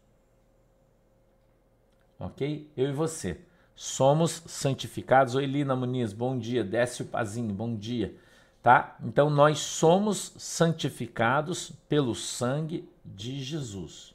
[2.18, 2.70] Ok?
[2.76, 3.40] Eu e você.
[3.74, 5.34] Somos santificados.
[5.34, 6.62] Oi, Lina Muniz, bom dia.
[6.62, 8.14] Décio Pazinho, bom dia.
[8.62, 8.96] Tá?
[9.02, 14.14] Então nós somos santificados pelo sangue de Jesus.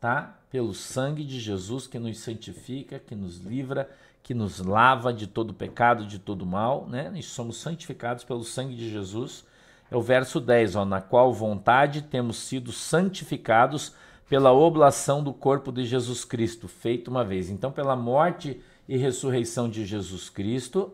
[0.00, 0.40] Tá?
[0.50, 3.88] pelo sangue de Jesus que nos santifica, que nos livra,
[4.22, 7.10] que nos lava de todo pecado, de todo mal, né?
[7.14, 9.46] E somos santificados pelo sangue de Jesus.
[9.90, 13.94] É o verso 10, ó, na qual vontade temos sido santificados
[14.28, 17.48] pela oblação do corpo de Jesus Cristo, feito uma vez.
[17.48, 20.92] Então, pela morte e ressurreição de Jesus Cristo,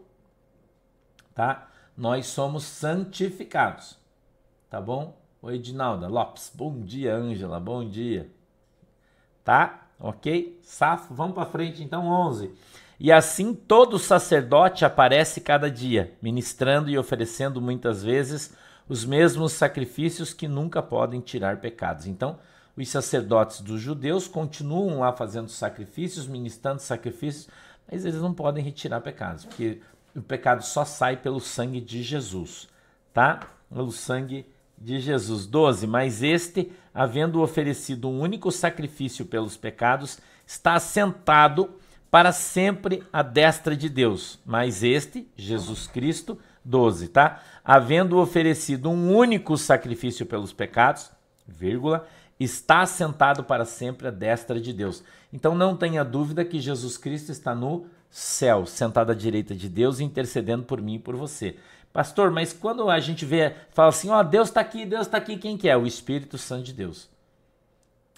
[1.35, 1.69] tá?
[1.97, 3.97] Nós somos santificados.
[4.69, 5.17] Tá bom?
[5.41, 6.53] Oi, Edinalda Lopes.
[6.55, 7.59] Bom dia, Ângela.
[7.59, 8.31] Bom dia
[9.47, 9.87] tá?
[10.01, 10.59] Ok?
[10.61, 12.51] Safo, vamos para frente então, 11.
[12.99, 18.53] E assim todo sacerdote aparece cada dia, ministrando e oferecendo muitas vezes
[18.89, 22.07] os mesmos sacrifícios que nunca podem tirar pecados.
[22.07, 22.39] Então,
[22.77, 27.49] os sacerdotes dos judeus continuam lá fazendo sacrifícios, ministrando sacrifícios,
[27.91, 29.81] mas eles não podem retirar pecados, porque
[30.17, 32.69] o pecado só sai pelo sangue de Jesus,
[33.13, 33.41] tá?
[33.73, 34.47] Pelo sangue
[34.79, 35.47] de Jesus.
[35.47, 35.87] 12.
[35.87, 41.71] Mas este, havendo oferecido um único sacrifício pelos pecados, está assentado
[42.11, 44.39] para sempre à destra de Deus.
[44.45, 47.43] Mas este, Jesus Cristo, 12, tá?
[47.65, 51.11] Havendo oferecido um único sacrifício pelos pecados,
[51.47, 52.07] vírgula,
[52.39, 55.03] está assentado para sempre à destra de Deus.
[55.33, 60.01] Então não tenha dúvida que Jesus Cristo está no céu, sentado à direita de Deus,
[60.01, 61.57] intercedendo por mim e por você.
[61.93, 65.19] Pastor, mas quando a gente vê, fala assim, ó, oh, Deus está aqui, Deus está
[65.19, 65.77] aqui, quem que é?
[65.77, 67.11] O Espírito Santo de Deus.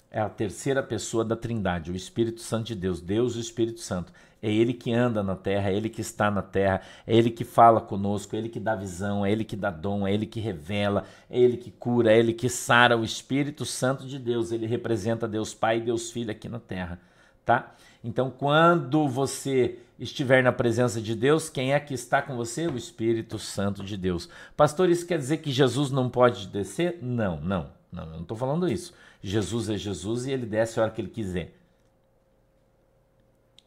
[0.08, 4.12] É a terceira pessoa da Trindade, o Espírito Santo de Deus, Deus o Espírito Santo.
[4.40, 7.42] É Ele que anda na terra, é Ele que está na terra, é Ele que
[7.42, 10.38] fala conosco, é Ele que dá visão, é Ele que dá dom, é Ele que
[10.38, 12.96] revela, é Ele que cura, é Ele que sara.
[12.96, 17.00] O Espírito Santo de Deus, Ele representa Deus Pai e Deus Filho aqui na terra,
[17.44, 17.74] tá?
[18.02, 22.66] Então, quando você estiver na presença de Deus, quem é que está com você?
[22.66, 24.28] O Espírito Santo de Deus.
[24.56, 26.98] Pastor, isso quer dizer que Jesus não pode descer?
[27.02, 28.94] Não, não, não, eu não estou falando isso.
[29.22, 31.54] Jesus é Jesus e ele desce a hora que ele quiser.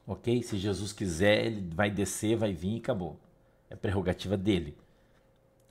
[0.08, 0.42] Ok?
[0.42, 3.20] Se Jesus quiser, ele vai descer, vai vir e acabou.
[3.70, 4.78] É prerrogativa dele.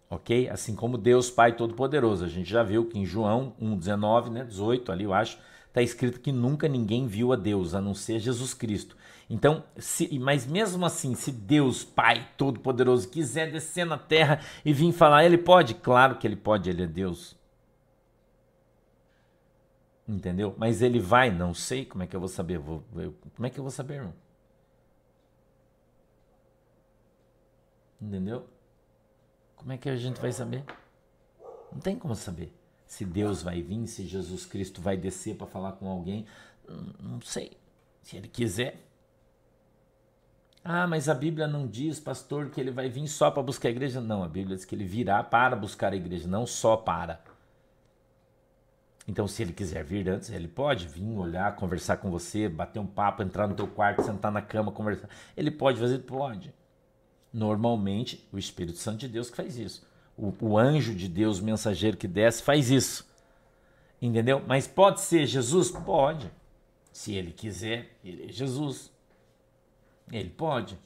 [0.09, 0.49] ok?
[0.49, 2.25] Assim como Deus Pai Todo-Poderoso.
[2.25, 6.21] A gente já viu que em João 1,19, né, 18 ali eu acho, está escrito
[6.21, 8.97] que nunca ninguém viu a Deus, a não ser Jesus Cristo.
[9.31, 14.93] Então, se, mas mesmo assim, se Deus Pai Todo-Poderoso quiser descer na terra e vir
[14.93, 15.75] falar, ele pode?
[15.75, 17.39] Claro que ele pode, ele é Deus.
[20.09, 20.53] Entendeu?
[20.59, 22.59] Mas ele vai, não sei como é que eu vou saber.
[22.59, 24.15] Vou, eu, como é que eu vou saber, irmão?
[28.03, 28.49] Entendeu?
[29.55, 30.65] Como é que a gente vai saber?
[31.71, 32.53] Não tem como saber.
[32.85, 36.27] Se Deus vai vir, se Jesus Cristo vai descer para falar com alguém,
[36.99, 37.57] não sei.
[38.03, 38.90] Se ele quiser.
[40.63, 43.71] Ah, mas a Bíblia não diz, pastor, que ele vai vir só para buscar a
[43.71, 44.01] igreja.
[44.01, 47.21] Não, a Bíblia diz que ele virá para buscar a igreja, não só para.
[49.09, 52.87] Então, se ele quiser vir antes, ele pode vir olhar, conversar com você, bater um
[52.87, 55.09] papo, entrar no teu quarto, sentar na cama, conversar.
[55.37, 55.99] Ele pode fazer?
[56.01, 56.55] Pode.
[57.33, 59.85] Normalmente, o Espírito Santo de Deus que faz isso.
[60.17, 63.09] O, o anjo de Deus, mensageiro que desce, faz isso.
[64.01, 64.43] Entendeu?
[64.47, 65.71] Mas pode ser Jesus?
[65.71, 66.31] Pode.
[66.93, 68.93] Se ele quiser, ele é Jesus.
[70.11, 70.79] Ele pode.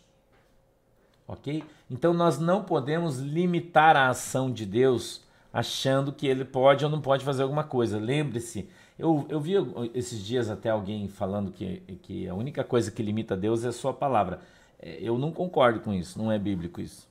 [1.27, 1.65] Ok?
[1.91, 7.01] Então nós não podemos limitar a ação de Deus achando que ele pode ou não
[7.01, 7.99] pode fazer alguma coisa.
[7.99, 9.55] Lembre-se, eu, eu vi
[9.95, 13.73] esses dias até alguém falando que, que a única coisa que limita Deus é a
[13.73, 14.41] sua palavra.
[14.79, 17.09] É, eu não concordo com isso, não é bíblico isso.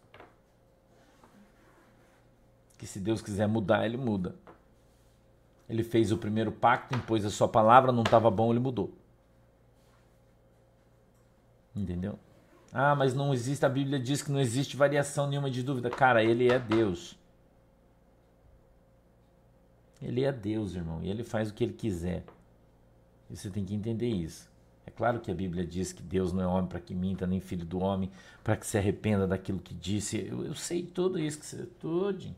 [2.77, 4.35] Que se Deus quiser mudar, ele muda.
[5.69, 8.91] Ele fez o primeiro pacto, impôs a sua palavra, não estava bom, ele mudou.
[11.75, 12.19] Entendeu?
[12.71, 15.89] Ah, mas não existe, a Bíblia diz que não existe variação nenhuma de dúvida.
[15.89, 17.17] Cara, ele é Deus.
[20.01, 22.23] Ele é Deus, irmão, e ele faz o que ele quiser.
[23.29, 24.51] E você tem que entender isso.
[24.85, 27.39] É claro que a Bíblia diz que Deus não é homem para que minta, nem
[27.39, 28.11] filho do homem
[28.43, 30.27] para que se arrependa daquilo que disse.
[30.27, 31.65] Eu, eu sei tudo isso que você.
[31.79, 32.35] Tudo.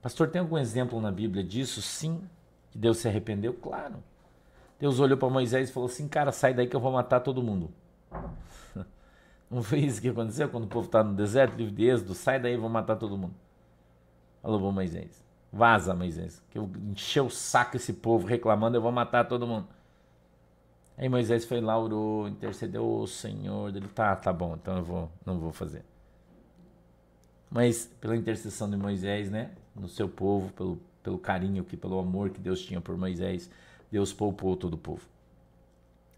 [0.00, 1.80] Pastor, tem algum exemplo na Bíblia disso?
[1.80, 2.20] Sim.
[2.72, 3.54] Que Deus se arrependeu?
[3.54, 4.02] Claro.
[4.78, 7.42] Deus olhou para Moisés e falou assim: Cara, sai daí que eu vou matar todo
[7.42, 7.70] mundo.
[9.50, 12.14] Não foi isso que aconteceu quando o povo está no deserto, livre de Êxodo?
[12.14, 13.34] Sai daí, eu vou matar todo mundo.
[14.42, 18.90] Falou para Moisés: Vaza, Moisés, que eu encheu o saco esse povo reclamando, eu vou
[18.90, 19.68] matar todo mundo.
[20.96, 25.10] Aí Moisés foi lá, orou, intercedeu, o Senhor, ele tá, tá bom, então eu vou,
[25.24, 25.84] não vou fazer.
[27.50, 32.30] Mas pela intercessão de Moisés, né, no seu povo, pelo, pelo carinho, que, pelo amor
[32.30, 33.50] que Deus tinha por Moisés,
[33.92, 35.06] Deus poupou todo o povo.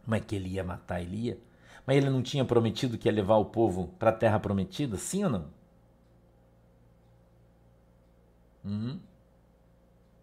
[0.07, 1.39] Mas que ele ia matar, ele ia.
[1.85, 4.97] Mas ele não tinha prometido que ia levar o povo para a terra prometida?
[4.97, 5.47] Sim ou não?
[8.65, 9.01] Hum?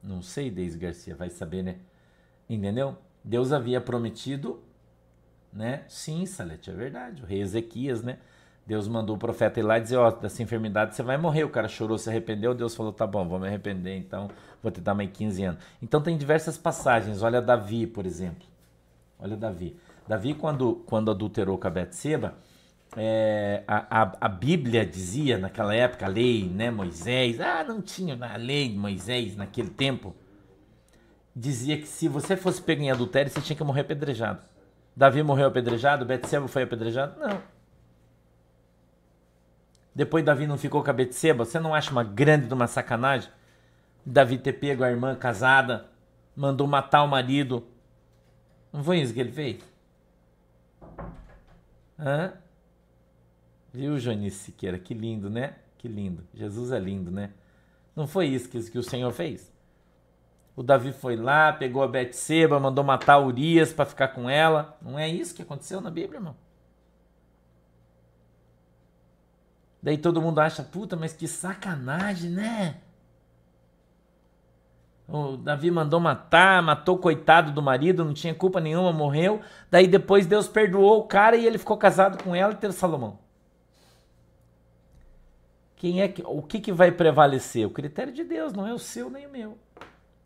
[0.01, 1.79] Não sei, Deise Garcia, vai saber, né?
[2.49, 2.97] Entendeu?
[3.23, 4.63] Deus havia prometido,
[5.51, 5.83] né?
[5.89, 7.21] Sim, Salete, é verdade.
[7.21, 8.17] O rei Ezequias, né?
[8.71, 11.43] Deus mandou o profeta ir lá e dizer, ó, oh, dessa enfermidade você vai morrer.
[11.43, 12.53] O cara chorou, se arrependeu.
[12.53, 14.29] Deus falou, tá bom, vou me arrepender, então
[14.63, 15.63] vou te dar mais 15 anos.
[15.81, 17.21] Então tem diversas passagens.
[17.21, 18.47] Olha Davi, por exemplo.
[19.19, 19.75] Olha Davi.
[20.07, 22.35] Davi, quando, quando adulterou com a Betseba,
[22.95, 28.17] é, a, a, a, Bíblia dizia naquela época, a lei, né, Moisés, ah, não tinha
[28.21, 30.15] a lei de Moisés naquele tempo,
[31.35, 34.39] dizia que se você fosse pego em adultério, você tinha que morrer apedrejado.
[34.95, 37.19] Davi morreu apedrejado, Betseba foi apedrejado?
[37.19, 37.50] Não.
[40.01, 41.45] Depois Davi não ficou com a Betseba?
[41.45, 43.29] Você não acha uma grande de uma sacanagem?
[44.03, 45.91] Davi ter pego a irmã casada,
[46.35, 47.63] mandou matar o marido.
[48.73, 49.63] Não foi isso que ele fez?
[51.99, 52.33] Hã?
[53.71, 54.79] Viu, Janice Siqueira?
[54.79, 55.53] Que lindo, né?
[55.77, 56.23] Que lindo.
[56.33, 57.29] Jesus é lindo, né?
[57.95, 59.53] Não foi isso que, que o Senhor fez?
[60.55, 64.75] O Davi foi lá, pegou a Betseba, mandou matar Urias para ficar com ela.
[64.81, 66.35] Não é isso que aconteceu na Bíblia, irmão?
[69.81, 72.77] Daí todo mundo acha, puta, mas que sacanagem, né?
[75.07, 79.41] O Davi mandou matar, matou coitado do marido, não tinha culpa nenhuma, morreu.
[79.69, 83.19] Daí depois Deus perdoou o cara e ele ficou casado com ela e teve Salomão.
[85.75, 87.65] Quem é que, o que, que vai prevalecer?
[87.65, 89.57] O critério de Deus, não é o seu nem o meu.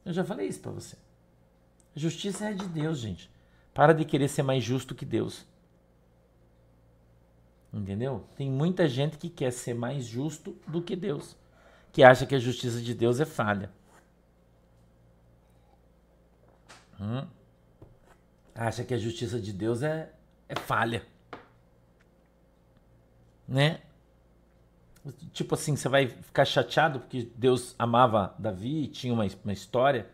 [0.06, 0.98] Eu já falei isso para você.
[1.96, 3.32] Justiça é de Deus, gente.
[3.74, 5.46] Para de querer ser mais justo que Deus.
[7.76, 8.26] Entendeu?
[8.38, 11.36] Tem muita gente que quer ser mais justo do que Deus,
[11.92, 13.70] que acha que a justiça de Deus é falha.
[16.98, 17.28] Hum?
[18.56, 20.10] Acha que a justiça de Deus é,
[20.48, 21.06] é falha.
[23.46, 23.82] Né?
[25.34, 30.10] Tipo assim, você vai ficar chateado porque Deus amava Davi e tinha uma, uma história.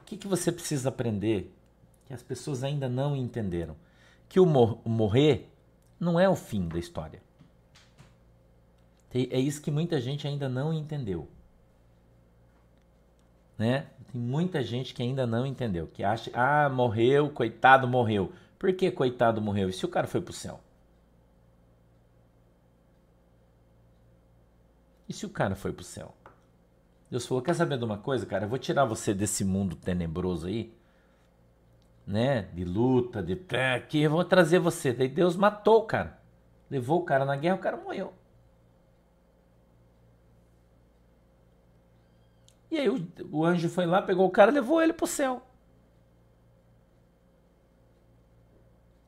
[0.00, 1.54] O que, que você precisa aprender?
[2.06, 3.76] Que as pessoas ainda não entenderam.
[4.28, 5.53] Que o, mor o morrer
[6.04, 7.22] não é o fim da história.
[9.12, 11.28] É isso que muita gente ainda não entendeu.
[13.56, 13.86] Né?
[14.12, 18.32] Tem muita gente que ainda não entendeu, que acha, ah, morreu, coitado, morreu.
[18.58, 19.68] Por que coitado morreu?
[19.68, 20.60] E se o cara foi pro céu?
[25.08, 26.14] E se o cara foi pro céu?
[27.10, 28.46] Deus falou: Quer saber de uma coisa, cara?
[28.46, 30.72] Eu vou tirar você desse mundo tenebroso aí,
[32.06, 32.42] né?
[32.54, 33.38] De luta, de.
[33.74, 34.92] Aqui, eu vou trazer você.
[34.92, 36.18] Daí Deus matou o cara.
[36.70, 38.12] Levou o cara na guerra, o cara morreu.
[42.70, 45.42] E aí o, o anjo foi lá, pegou o cara levou ele pro céu.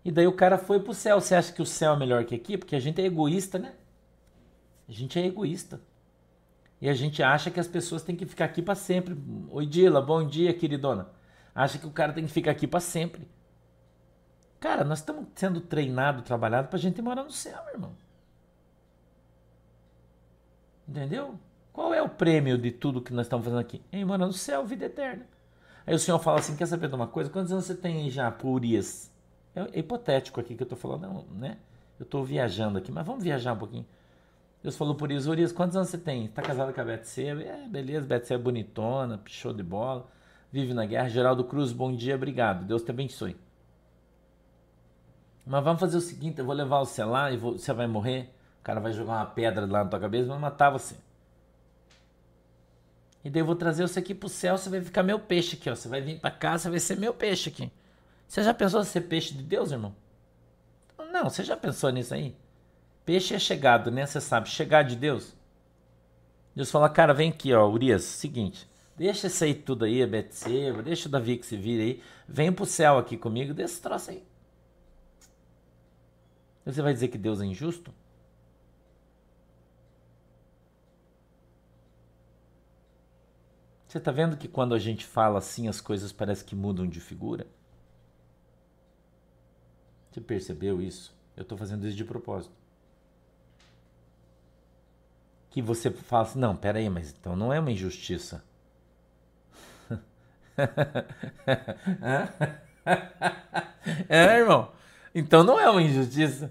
[0.04, 1.20] E daí o cara foi pro céu.
[1.20, 2.56] Você acha que o céu é melhor que aqui?
[2.56, 3.74] Porque a gente é egoísta, né?
[4.88, 5.80] A gente é egoísta.
[6.80, 9.16] E a gente acha que as pessoas têm que ficar aqui para sempre.
[9.50, 11.10] Oi, Dila, bom dia, queridona.
[11.56, 13.26] Acha que o cara tem que ficar aqui para sempre.
[14.60, 17.96] Cara, nós estamos sendo treinados, trabalhados pra gente morar no céu, irmão.
[20.86, 21.38] Entendeu?
[21.72, 23.82] Qual é o prêmio de tudo que nós estamos fazendo aqui?
[23.90, 25.26] É morar no céu, vida eterna.
[25.86, 27.30] Aí o senhor fala assim: quer saber de uma coisa?
[27.30, 29.10] Quantos anos você tem já por Urias?
[29.54, 31.56] É, hipotético aqui que eu estou falando, né?
[31.98, 33.86] Eu estou viajando aqui, mas vamos viajar um pouquinho.
[34.62, 36.26] Deus falou por isso, Urias, quantos anos você tem?
[36.26, 37.42] Está casado com a Betseba?
[37.42, 40.06] É, beleza, Betseba é bonitona, show de bola,
[40.52, 41.08] vive na guerra.
[41.08, 42.64] Geraldo Cruz, bom dia, obrigado.
[42.64, 43.36] Deus te abençoe.
[45.44, 48.34] Mas vamos fazer o seguinte, eu vou levar você lá e vou, você vai morrer.
[48.60, 50.96] O cara vai jogar uma pedra lá na tua cabeça e vai matar você.
[53.24, 55.70] E daí eu vou trazer você aqui pro céu, você vai ficar meu peixe aqui,
[55.70, 55.74] ó.
[55.74, 57.70] Você vai vir para cá, você vai ser meu peixe aqui.
[58.26, 59.94] Você já pensou em ser peixe de Deus, irmão?
[61.12, 62.36] Não, você já pensou nisso aí?
[63.04, 64.04] Peixe é chegado, né?
[64.04, 65.34] Você sabe, chegar de Deus.
[66.54, 70.82] Deus fala, cara, vem aqui, ó, Urias, seguinte, deixa isso aí tudo aí, a Betseba,
[70.82, 74.10] deixa o Davi que se vira aí, vem pro céu aqui comigo, deixa esse troço
[74.10, 74.24] aí.
[76.64, 77.94] Você vai dizer que Deus é injusto?
[83.86, 87.00] Você está vendo que quando a gente fala assim, as coisas parecem que mudam de
[87.00, 87.46] figura?
[90.10, 91.14] Você percebeu isso?
[91.36, 92.52] Eu estou fazendo isso de propósito
[95.56, 98.44] que você fala assim, não, peraí, mas então não é uma injustiça.
[104.08, 104.72] é, irmão?
[105.14, 106.50] Então não é uma injustiça.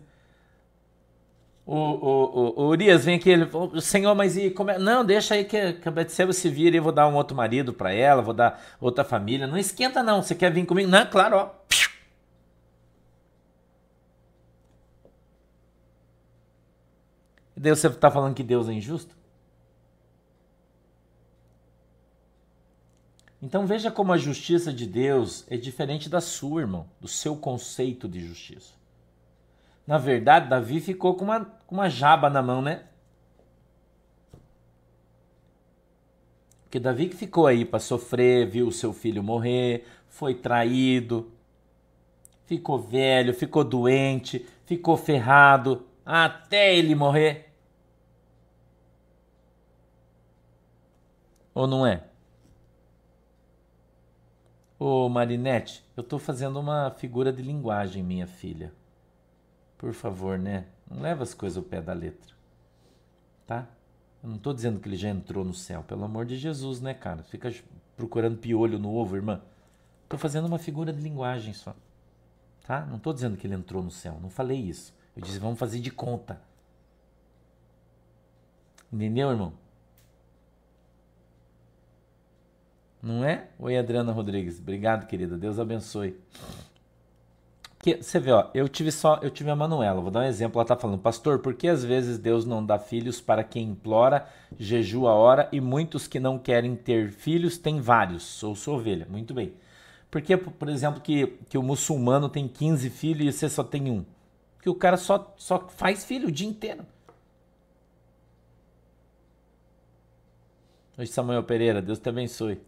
[1.66, 4.78] O, o, o, o Urias vem aqui, ele falou, Senhor, mas e como é?
[4.78, 7.74] Não, deixa aí que, que a Betseba se vira e vou dar um outro marido
[7.74, 9.48] para ela, vou dar outra família.
[9.48, 10.90] Não esquenta não, você quer vir comigo?
[10.90, 11.50] Não, claro, ó.
[17.58, 19.16] Daí você está falando que Deus é injusto?
[23.46, 28.08] Então veja como a justiça de Deus é diferente da sua, irmão, do seu conceito
[28.10, 28.74] de justiça.
[29.86, 32.86] Na verdade, Davi ficou com uma, com uma jaba na mão, né?
[36.64, 41.32] Porque Davi que ficou aí para sofrer, viu o seu filho morrer, foi traído,
[42.48, 47.54] ficou velho, ficou doente, ficou ferrado até ele morrer.
[51.54, 52.15] Ou não é?
[54.78, 58.74] Ô Marinette, eu tô fazendo uma figura de linguagem, minha filha.
[59.78, 60.66] Por favor, né?
[60.90, 62.34] Não leva as coisas ao pé da letra.
[63.48, 63.68] Tá?
[64.22, 65.82] Eu não tô dizendo que ele já entrou no céu.
[65.84, 67.24] Pelo amor de Jesus, né, cara?
[67.24, 67.54] Fica
[67.96, 69.42] procurando piolho no ovo, irmã.
[70.10, 71.74] Tô fazendo uma figura de linguagem só.
[72.68, 72.86] Tá?
[72.86, 74.20] Não tô dizendo que ele entrou no céu.
[74.22, 74.94] Não falei isso.
[75.16, 76.42] Eu disse, vamos fazer de conta.
[78.92, 79.54] Entendeu, irmão?
[83.06, 83.50] Não é?
[83.60, 84.60] Oi, Adriana Rodrigues.
[84.60, 85.38] Obrigado, querida.
[85.38, 86.20] Deus abençoe.
[88.02, 90.68] Você vê, ó, eu tive só, eu tive a Manuela, vou dar um exemplo, ela
[90.68, 94.28] tá falando, pastor, por que às vezes Deus não dá filhos para quem implora,
[94.58, 98.24] jejua a hora, e muitos que não querem ter filhos têm vários?
[98.24, 99.54] Sou sua ovelha, muito bem.
[100.10, 103.92] Por que, por exemplo, que, que o muçulmano tem 15 filhos e você só tem
[103.92, 104.04] um?
[104.64, 106.84] Que o cara só, só faz filho o dia inteiro.
[110.98, 112.60] Oi, Samuel Pereira, Deus te abençoe.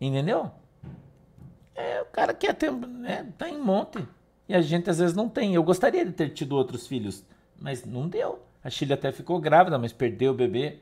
[0.00, 0.50] Entendeu?
[1.74, 4.06] É, o cara quer ter, né, tá em monte.
[4.48, 5.54] E a gente às vezes não tem.
[5.54, 7.24] Eu gostaria de ter tido outros filhos,
[7.60, 8.42] mas não deu.
[8.62, 10.78] A Chile até ficou grávida, mas perdeu o bebê.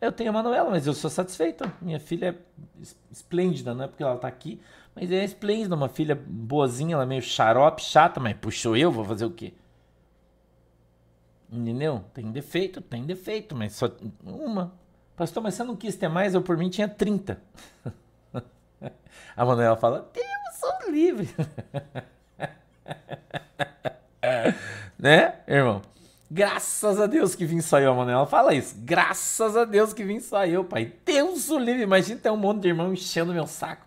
[0.00, 1.70] Eu tenho a Manuela, mas eu sou satisfeito.
[1.80, 4.60] Minha filha é esplêndida, não é porque ela tá aqui,
[4.94, 9.04] mas é esplêndida, uma filha boazinha, ela é meio xarope, chata, mas puxou eu, vou
[9.04, 9.54] fazer o quê?
[11.50, 12.04] Entendeu?
[12.12, 13.88] Tem defeito, tem defeito, mas só
[14.24, 14.72] uma.
[15.14, 16.34] Pastor, mas você não quis ter mais?
[16.34, 17.40] Eu por mim tinha 30.
[19.36, 21.28] A Manuela fala: Deus, sou livre.
[24.98, 25.82] né, irmão?
[26.30, 28.26] Graças a Deus que vim só eu, Manuela.
[28.26, 28.74] Fala isso.
[28.78, 30.94] Graças a Deus que vim só eu, pai.
[31.04, 31.82] Deus o livre.
[31.82, 33.86] Imagina ter um monte de irmão enchendo meu saco.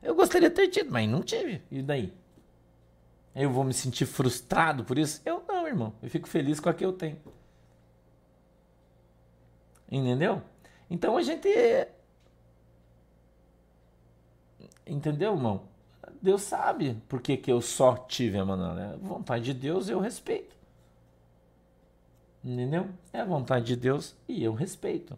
[0.00, 1.60] Eu gostaria de ter tido, mas não tive.
[1.70, 2.12] E daí?
[3.34, 5.20] Eu vou me sentir frustrado por isso?
[5.24, 5.92] Eu não, irmão.
[6.00, 7.18] Eu fico feliz com a que eu tenho.
[9.90, 10.40] Entendeu?
[10.88, 11.48] Então a gente.
[14.90, 15.62] Entendeu, irmão?
[16.20, 18.94] Deus sabe por que, que eu só tive a Manuela.
[18.94, 20.56] É vontade de Deus, eu respeito.
[22.44, 22.88] Entendeu?
[23.12, 25.16] É a vontade de Deus e eu respeito.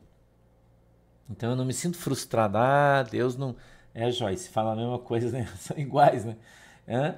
[1.30, 2.58] Então eu não me sinto frustrado.
[2.58, 3.56] Ah, Deus não.
[3.94, 5.46] É, Joyce, fala a mesma coisa, né?
[5.56, 6.36] São iguais, né?
[6.88, 7.16] Hã?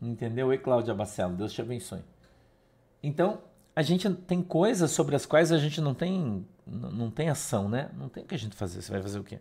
[0.00, 0.52] Entendeu?
[0.52, 2.02] E Cláudia Bacelo, Deus te abençoe.
[3.02, 3.40] Então,
[3.74, 7.90] a gente tem coisas sobre as quais a gente não tem não tem ação, né?
[7.96, 8.82] Não tem o que a gente fazer.
[8.82, 9.38] Você vai fazer o quê?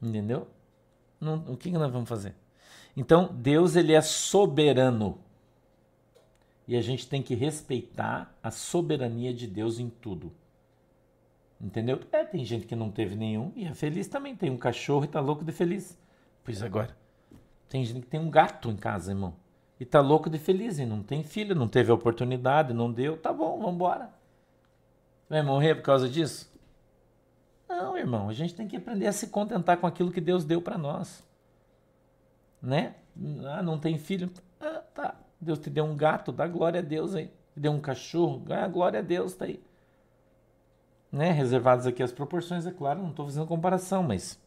[0.00, 0.48] Entendeu?
[1.20, 2.34] Não, o que, que nós vamos fazer?
[2.96, 5.18] Então, Deus ele é soberano.
[6.66, 10.32] E a gente tem que respeitar a soberania de Deus em tudo.
[11.60, 12.00] Entendeu?
[12.10, 14.34] É, tem gente que não teve nenhum e é feliz também.
[14.34, 15.98] Tem um cachorro e tá louco de feliz.
[16.42, 16.96] Pois agora.
[17.68, 19.34] Tem gente que tem um gato em casa, irmão.
[19.78, 23.16] E tá louco de feliz e não tem filho, não teve oportunidade, não deu.
[23.16, 24.10] Tá bom, vamos embora.
[25.28, 26.49] Vai morrer por causa disso?
[27.70, 30.60] Não, irmão, a gente tem que aprender a se contentar com aquilo que Deus deu
[30.60, 31.22] para nós.
[32.60, 32.94] Né?
[33.46, 34.30] Ah, não tem filho?
[34.60, 35.14] Ah, tá.
[35.40, 37.28] Deus te deu um gato, dá glória a Deus aí.
[37.54, 39.62] Te deu um cachorro, ah, glória a Deus, tá aí
[41.10, 44.38] né, reservadas aqui as proporções, é claro, não estou fazendo comparação, mas.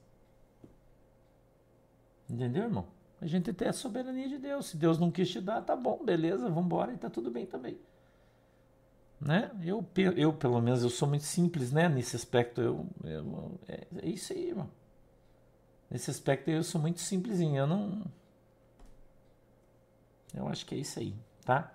[2.29, 2.85] Entendeu, irmão?
[3.21, 4.67] A gente tem a soberania de Deus.
[4.67, 7.45] Se Deus não quis te dar, tá bom, beleza, vamos embora e tá tudo bem
[7.45, 7.77] também.
[9.23, 9.49] Né?
[9.63, 9.85] Eu,
[10.17, 11.87] eu, pelo menos, eu sou muito simples, né?
[11.87, 14.69] Nesse aspecto, eu, eu é, é, isso aí, irmão.
[15.89, 17.55] Nesse aspecto, eu sou muito simplesinho.
[17.55, 18.03] Eu não.
[20.33, 21.15] Eu acho que é isso aí,
[21.45, 21.71] tá?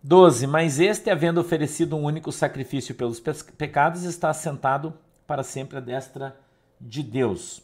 [0.00, 0.46] 12.
[0.46, 4.96] Mas este, havendo oferecido um único sacrifício pelos pecados, está assentado
[5.26, 6.36] para sempre à destra
[6.80, 7.60] de Deus.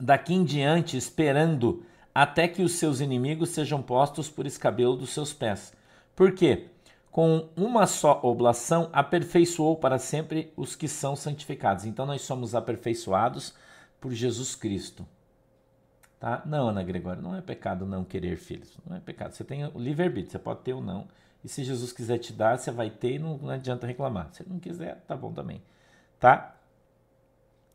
[0.00, 5.32] Daqui em diante, esperando até que os seus inimigos sejam postos por escabelo dos seus
[5.32, 5.72] pés.
[6.16, 6.70] Por quê?
[7.14, 11.84] Com uma só oblação, aperfeiçoou para sempre os que são santificados.
[11.84, 13.54] Então, nós somos aperfeiçoados
[14.00, 15.06] por Jesus Cristo.
[16.18, 16.42] Tá?
[16.44, 18.76] Não, Ana Gregória, não é pecado não querer filhos.
[18.84, 19.32] Não é pecado.
[19.32, 21.06] Você tem o livre-arbítrio, você pode ter ou não.
[21.44, 24.30] E se Jesus quiser te dar, você vai ter e não, não adianta reclamar.
[24.32, 25.62] Se não quiser, tá bom também.
[26.18, 26.56] Tá?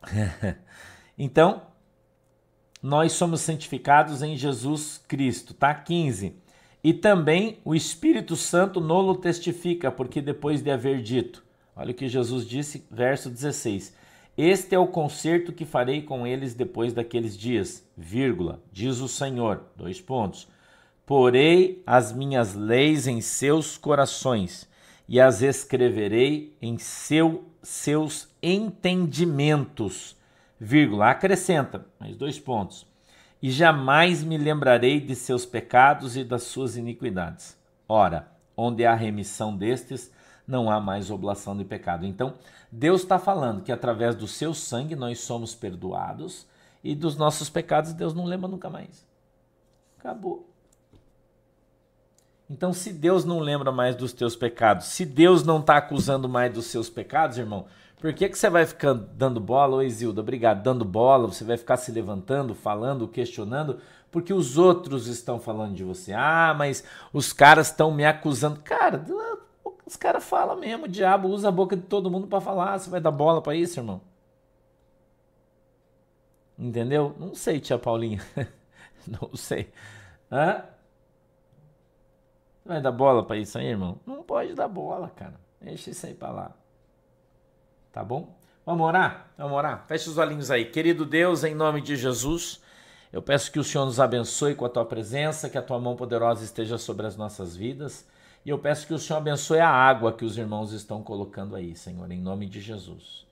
[1.16, 1.62] então,
[2.82, 5.72] nós somos santificados em Jesus Cristo, tá?
[5.72, 6.36] 15.
[6.82, 11.44] E também o Espírito Santo nolo testifica, porque depois de haver dito,
[11.76, 13.94] olha o que Jesus disse, verso 16:
[14.42, 19.64] este é o concerto que farei com eles depois daqueles dias, vírgula, diz o Senhor,
[19.76, 20.48] dois pontos.
[21.04, 24.66] Porei as minhas leis em seus corações
[25.06, 30.16] e as escreverei em seu, seus entendimentos,
[30.58, 32.86] vírgula, acrescenta, mais dois pontos.
[33.42, 37.56] E jamais me lembrarei de seus pecados e das suas iniquidades.
[37.88, 40.12] Ora, onde há remissão destes,
[40.46, 42.04] não há mais oblação de pecado.
[42.04, 42.34] Então,
[42.70, 46.46] Deus está falando que através do seu sangue nós somos perdoados
[46.84, 49.06] e dos nossos pecados Deus não lembra nunca mais.
[49.98, 50.48] Acabou.
[52.48, 56.52] Então, se Deus não lembra mais dos teus pecados, se Deus não está acusando mais
[56.52, 57.66] dos seus pecados, irmão,
[58.00, 59.76] por que, que você vai ficar dando bola?
[59.76, 63.78] Ô Isilda, obrigado, dando bola, você vai ficar se levantando, falando, questionando,
[64.10, 66.12] porque os outros estão falando de você.
[66.12, 66.82] Ah, mas
[67.12, 68.60] os caras estão me acusando.
[68.60, 69.04] Cara,
[69.84, 72.78] os caras falam mesmo, o diabo usa a boca de todo mundo para falar.
[72.78, 74.00] Você vai dar bola para isso, irmão?
[76.58, 77.14] Entendeu?
[77.18, 78.20] Não sei, tia Paulinha.
[79.06, 79.72] Não sei.
[80.32, 80.64] Hã?
[82.64, 83.98] Vai dar bola para isso aí, irmão?
[84.06, 85.40] Não pode dar bola, cara.
[85.60, 86.59] Deixa isso aí para lá.
[87.92, 88.36] Tá bom?
[88.64, 89.32] Vamos orar?
[89.36, 89.84] Vamos orar?
[89.88, 90.64] Feche os olhinhos aí.
[90.64, 92.60] Querido Deus, em nome de Jesus,
[93.12, 95.96] eu peço que o Senhor nos abençoe com a tua presença, que a tua mão
[95.96, 98.06] poderosa esteja sobre as nossas vidas.
[98.46, 101.74] E eu peço que o Senhor abençoe a água que os irmãos estão colocando aí,
[101.74, 103.26] Senhor, em nome de Jesus.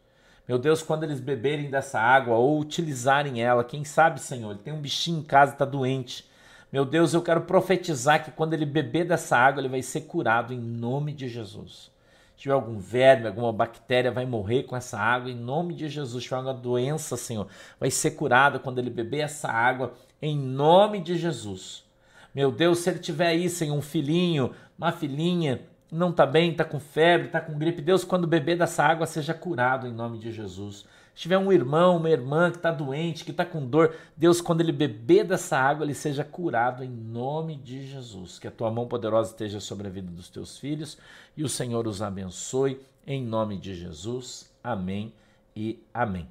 [0.48, 4.72] Meu Deus, quando eles beberem dessa água ou utilizarem ela, quem sabe, Senhor, ele tem
[4.72, 6.26] um bichinho em casa, está doente.
[6.72, 10.52] Meu Deus, eu quero profetizar que quando ele beber dessa água, ele vai ser curado
[10.52, 11.90] em nome de Jesus.
[12.38, 16.22] Tiver algum verme, alguma bactéria, vai morrer com essa água em nome de Jesus.
[16.22, 17.48] Se tiver alguma doença, Senhor,
[17.80, 21.84] vai ser curado quando ele beber essa água em nome de Jesus.
[22.32, 26.64] Meu Deus, se ele tiver aí, Senhor, um filhinho, uma filhinha, não está bem, está
[26.64, 30.30] com febre, está com gripe, Deus, quando beber dessa água, seja curado em nome de
[30.30, 30.84] Jesus.
[31.14, 34.60] Se tiver um irmão, uma irmã que está doente, que está com dor, Deus, quando
[34.60, 38.38] ele beber dessa água, ele seja curado em nome de Jesus.
[38.38, 40.96] Que a tua mão poderosa esteja sobre a vida dos teus filhos
[41.36, 44.48] e o Senhor os abençoe em nome de Jesus.
[44.62, 45.12] Amém
[45.56, 46.28] e amém.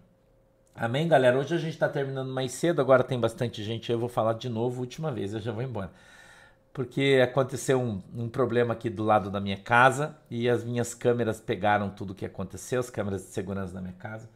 [0.73, 1.37] Amém, galera?
[1.37, 3.91] Hoje a gente está terminando mais cedo, agora tem bastante gente.
[3.91, 5.91] Eu vou falar de novo, última vez, eu já vou embora
[6.77, 11.41] porque aconteceu um, um, problema aqui do lado da minha casa e as minhas câmeras
[11.41, 14.29] pegaram tudo o que aconteceu, as câmeras de segurança da minha casa.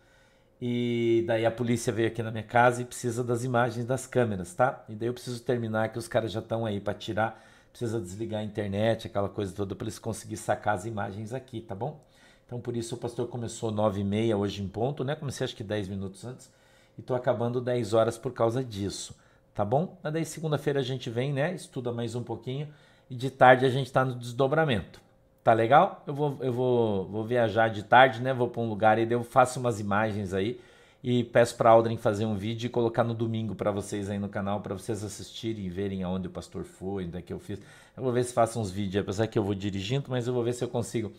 [0.60, 4.56] E daí a polícia veio aqui na minha casa e precisa das imagens das câmeras,
[4.56, 4.84] tá?
[4.90, 8.42] E daí eu preciso terminar que os caras já estão aí para tirar, precisa desligar
[8.42, 12.04] a internet, aquela coisa toda para eles conseguirem sacar as imagens aqui, tá bom?
[12.48, 15.14] Então por isso o pastor começou 9 e meia hoje em ponto, né?
[15.14, 16.52] Comecei acho que 10 minutos antes
[16.98, 19.16] e tô acabando 10 horas por causa disso
[19.54, 19.98] tá bom?
[20.02, 21.54] Mas daí segunda-feira a gente vem, né?
[21.54, 22.68] Estuda mais um pouquinho
[23.10, 25.02] e de tarde a gente está no desdobramento.
[25.44, 26.04] Tá legal?
[26.06, 28.34] Eu vou, eu vou, vou viajar de tarde, né?
[28.34, 30.60] Vou para um lugar e eu faço umas imagens aí
[31.04, 34.30] e peço para Aldrin fazer um vídeo e colocar no domingo para vocês aí no
[34.30, 37.60] canal para vocês assistirem e verem aonde o pastor foi, onde é que eu fiz.
[37.98, 40.44] Eu vou ver se faço uns vídeos, apesar que eu vou dirigindo, mas eu vou
[40.44, 41.12] ver se eu consigo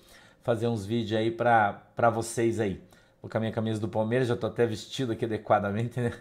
[0.42, 2.80] fazer uns vídeos aí para vocês aí.
[3.22, 6.12] Vou com a minha camisa do Palmeiras, já tô até vestido aqui adequadamente, né?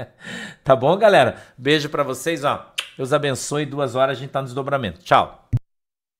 [0.64, 1.36] tá bom, galera?
[1.58, 2.72] Beijo para vocês, ó.
[2.96, 3.66] Deus abençoe.
[3.66, 5.00] Duas horas a gente tá no desdobramento.
[5.00, 5.50] Tchau.